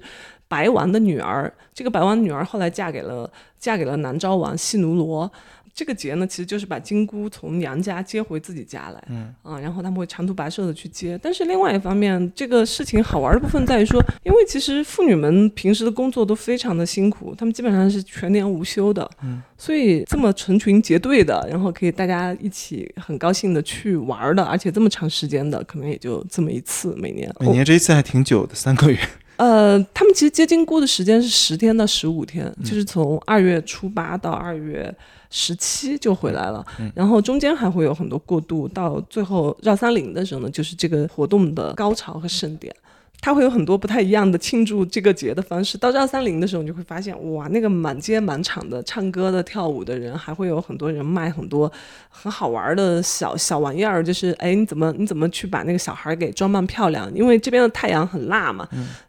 [0.49, 5.31] 白王的女儿，这个白王女儿后来嫁给了嫁给了南诏王细奴罗。
[5.79, 11.17] 这个节呢，其实就是把金姑从娘家接回自己家来，嗯啊，然后他们会长途跋涉的去接。
[11.23, 27.33] 但是另外一方面，这个事情好玩的部分在于说，因为其实妇女们平时的工作都非常的辛苦，她们基本上是全年无休的，嗯，所以这么成群结队的，然后可以大家一起很高兴的去玩的，而且这么长时间的，可能也就这么一次每年。
[27.39, 28.99] 每年这一次还挺久的，三个月。
[29.39, 34.93] 呃，他们其实接金菇的时间是十天到十五天，就是从二月初八到二月
[35.29, 36.65] 十七就回来了，
[36.95, 42.75] 然后中间还会有很多过渡，到最后绕三零的时候呢，就是这个活动的高潮和盛典。
[43.21, 45.77] 它会有很多不太一样的庆祝这个节的方式。
[45.77, 51.69] 到绕三零的时候，你就会发现，哇，那个满街满场的唱歌的、跳舞的人，还会有很多人卖很多
[52.07, 57.13] 很好玩的小小玩意儿，就是哎，你怎么你怎么去把那个小孩给装扮漂亮？
[57.13, 58.65] 因为这边的太阳很辣嘛，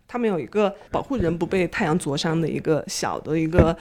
[0.09, 3.75] 他们有一个保护人不被太阳灼伤的一个小的一个。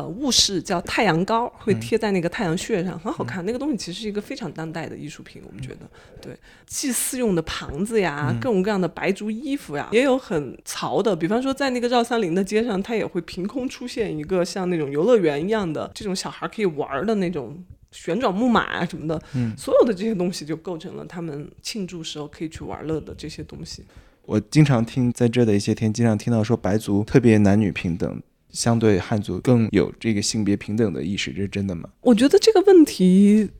[0.00, 3.44] 呃，物饰叫太阳膏，会贴在那个太阳穴上，很好看。
[3.44, 5.80] 那个东西其实是一个非常当代的艺术品，我们觉得。
[6.22, 6.34] 对，
[6.66, 11.14] 祭祀用的盘子呀，各种各样的白族衣服呀，也有很潮的。
[11.14, 19.20] 比方说，在那个绕三林的街上，它也会凭空出现一个像那种游乐园一样的这种小孩可以玩的那种旋转木马啊什么的。
[19.34, 23.84] 嗯，所有的这些东西就构成了他们庆祝时候可以去玩乐的这些东西。
[24.24, 28.22] 我经常听在这的一些天，经常听到说白族特别男女平等。
[28.52, 31.88] 相对汉族更有这个性别平等的意识，这是真的吗？
[32.00, 33.50] 我觉得这个问题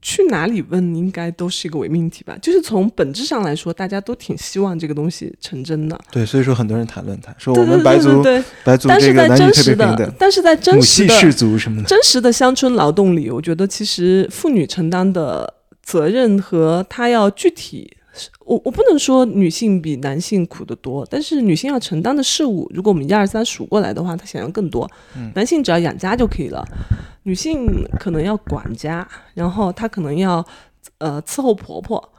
[0.00, 2.36] 去哪里问，应该都是一个伪命题吧。
[2.42, 5.98] 就是从本质上来说，大家都挺希望这个东西成真的。
[6.10, 8.44] 对，所以说很多人谈论它，说我们白族对对对。
[8.64, 11.88] 白族但是在这个男女真实特别平等的，，但是在真实的系氏族什么的。
[11.88, 17.96] 真实的乡村劳动里，我觉得其实妇女承担的责任和她要具体，
[18.44, 24.88] 我我不能说女性比男性苦得多，但是女性要承担的事物，如果我们一二三数过来的话，她想要更多。
[25.34, 26.64] 男性只要养家就可以了，
[27.24, 30.44] 女性可能要管家，然后她可能要
[30.98, 32.12] 呃伺候婆婆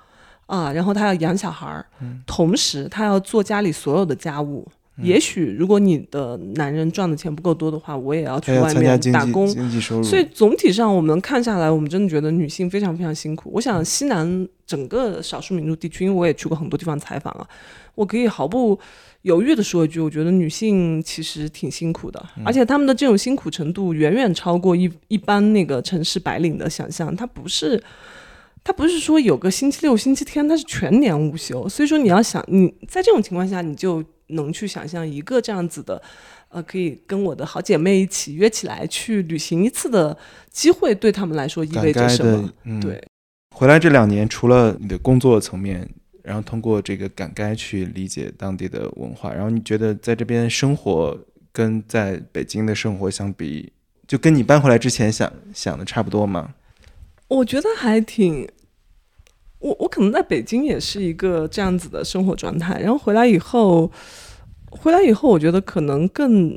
[0.48, 1.86] 啊，然后她要养小孩儿，
[2.26, 4.68] 同时她要做家里所有的家务。
[5.02, 13.52] 也许如果你的男人赚的钱不够多的话，我也要去外面打工，经济收入，所以总体上，我们看下来，我们真的觉得女性非常非常辛苦。
[13.54, 17.46] 我想西南整个少数民族地区，因为我也去过很多地方采访啊，
[17.96, 18.80] 我可以毫不
[19.24, 27.14] 犹豫的说一句，我觉得女性其实挺辛苦的，而且他们的这种辛苦程度远远超过一一般那个城市白领的想象。
[27.14, 27.84] 他不是，
[28.64, 31.68] 他不是说有个星期六、星期天，他是全年无休。
[31.68, 36.02] 所以说，你要想你在这种情况下，你就能去想象一个这样子的。
[36.50, 40.18] 呃，可以跟我的好姐妹一起约起来去旅行一次的
[40.52, 42.50] 机会，对他们来说意味着什么？
[42.64, 43.04] 嗯对，
[43.54, 45.90] 回来这两年，除了你的工作层面，
[46.24, 51.18] 然后通过这个赶该去理解当地的文化，然后你觉得在这边生活
[51.52, 53.74] 跟在北京的生活相比，
[54.08, 56.54] 就跟你搬回来之前想想的差不多吗？
[57.28, 58.48] 我觉得还挺，
[59.66, 63.92] 我我可能在北京也是一个这样子的生活状态，然后回来以后，
[64.70, 66.56] 回来以后，我觉得可能更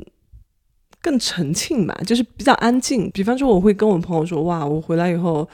[1.01, 3.09] 更沉静吧，就是比较安静。
[3.09, 5.49] 比方说，我会跟我朋友说，哇，我回来以后。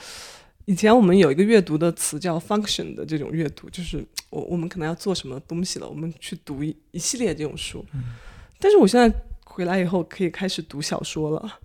[0.68, 7.86] 以前我们有一个阅读的词叫 function 的这种阅读，就是我我们可能要做什么东西了，我们去读一一系列这种书。
[8.60, 11.60] 但是我现在回来以后可以开始读小说了，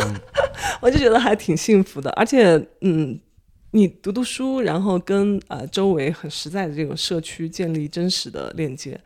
[0.80, 2.10] 我就觉得还挺幸福的。
[2.12, 3.20] 而且，嗯，
[3.72, 9.00] 你读读书，然后跟呃周围很实在的这种社区建立真实的链接，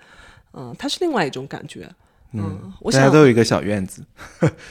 [0.53, 1.89] 嗯、它是另外一种感觉。
[2.37, 4.03] 嗯，我想大家都有一个小院子，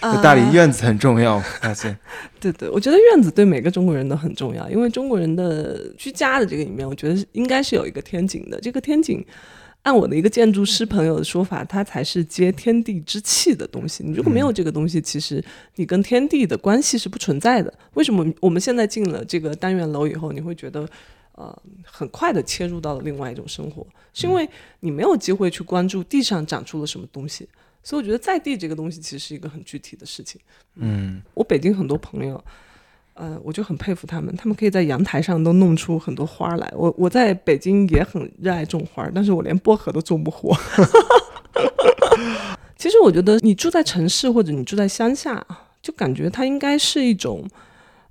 [0.02, 1.98] 啊大理院子很重要，我 发现。
[2.38, 8.60] 对对，我觉得院子对每个中国人都很重要，因为中国人的居家的这个里面，我觉得应该是有一个天井的。
[8.60, 9.26] 这个天井，
[9.84, 14.04] 按我的一个建筑师朋友的说法，它才是接天地之气的东西。
[14.04, 15.44] 你如果没有这个东西，其实
[15.76, 17.74] 你跟天地的关系是不存在的。
[17.94, 20.88] 为什么我们现在进了这个单元楼以后，你会觉得？
[21.36, 21.52] 呃，
[21.84, 24.48] 很快的切入到了另外一种生活，是因为
[24.82, 27.50] 你没有机会去关注地上长出了什么东西，
[27.82, 30.40] 所以我觉得在地这个东西其实是一个很具体的事情。
[30.76, 32.46] 嗯，我北京很多朋友，
[33.14, 36.74] 呃，我就很佩服他们，他们可以在阳台上都弄出很多花儿来。
[36.76, 40.56] 我我在北京也很热爱种花儿，但是我连薄荷都种不活。
[42.78, 45.46] 其实我觉得你住在城市或者你住在乡下，
[45.82, 47.48] 就感觉它应该是一种。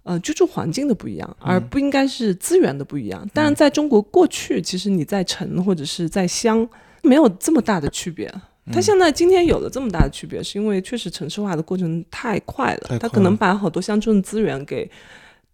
[0.04, 3.24] 呃，居住环境的不一样，而不应该是资源的不一样。
[3.32, 6.68] 当然，在中国过去，其实你在城或者是在乡，
[7.02, 8.28] 没有这么大的区别。
[8.70, 14.90] 它现在今天有了这么大的区别，是因为确实城市化的过程太快了，它可能把好多乡村的资源给。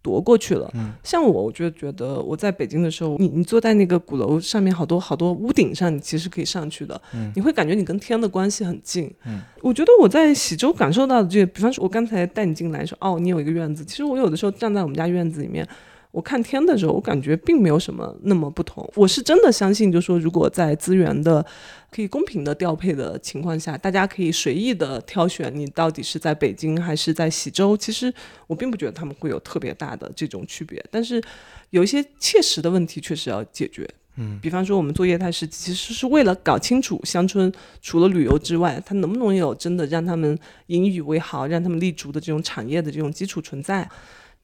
[0.01, 0.71] 夺过去了。
[1.03, 6.99] 像我，我就觉得我在北京的时候，你你坐在那个鼓楼上面，好多好多屋顶上，你其实可以上去的。
[7.35, 9.13] 你会感觉你跟天的关系很近。
[9.61, 13.83] 我觉得我在喜洲感受到的这个，比方说，我刚才带你进来说，哦，你有一个院子。
[13.83, 15.67] 其实我有的时候站在我们家院子里面。
[16.11, 18.87] 我看天的时候，我感觉并没有什么那么不同。
[18.95, 21.45] 我是真的相信，就说如果在资源的
[21.91, 27.77] 可以公平的调配的情况下，大家可以随意的挑选你到底是在北京还是在喜洲。
[27.77, 28.11] 其实
[28.47, 31.21] 我并不觉得他们会有特别大的这种区别，但是
[31.69, 33.87] 有一些切实的问题确实要解决。
[34.15, 40.37] 嗯，比方说我们做业态是其实是为了搞清楚乡村除了旅游之外，它能不能有真的让他们
[40.67, 43.87] 引以为豪、让他们立足的这种产业的这种基础存在。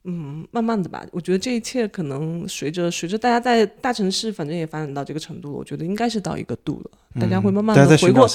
[0.08, 6.90] 嗯，慢慢的吧，我觉得这一切可能随着随着大家在大城市，反正也发展到这个程度了，我觉得应该是到一个度了，
[7.20, 8.28] 大家会慢慢的回过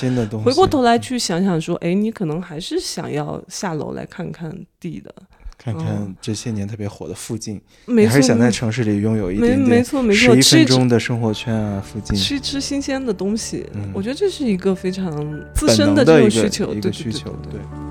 [0.43, 5.15] 回过头来去想想说，哎，你可能还是想要下楼来看看地的，
[5.57, 12.17] 看看这些年特别火的附近，你还是想在城市里拥有一点点，没错没错，十一分钟的生活圈啊，附近。
[12.17, 13.89] 吃吃新鲜的东西，嗯。
[13.93, 15.09] 我觉得这是一个非常
[15.53, 17.53] 自身的这种需求，一个需求，对。
[17.53, 17.91] 对。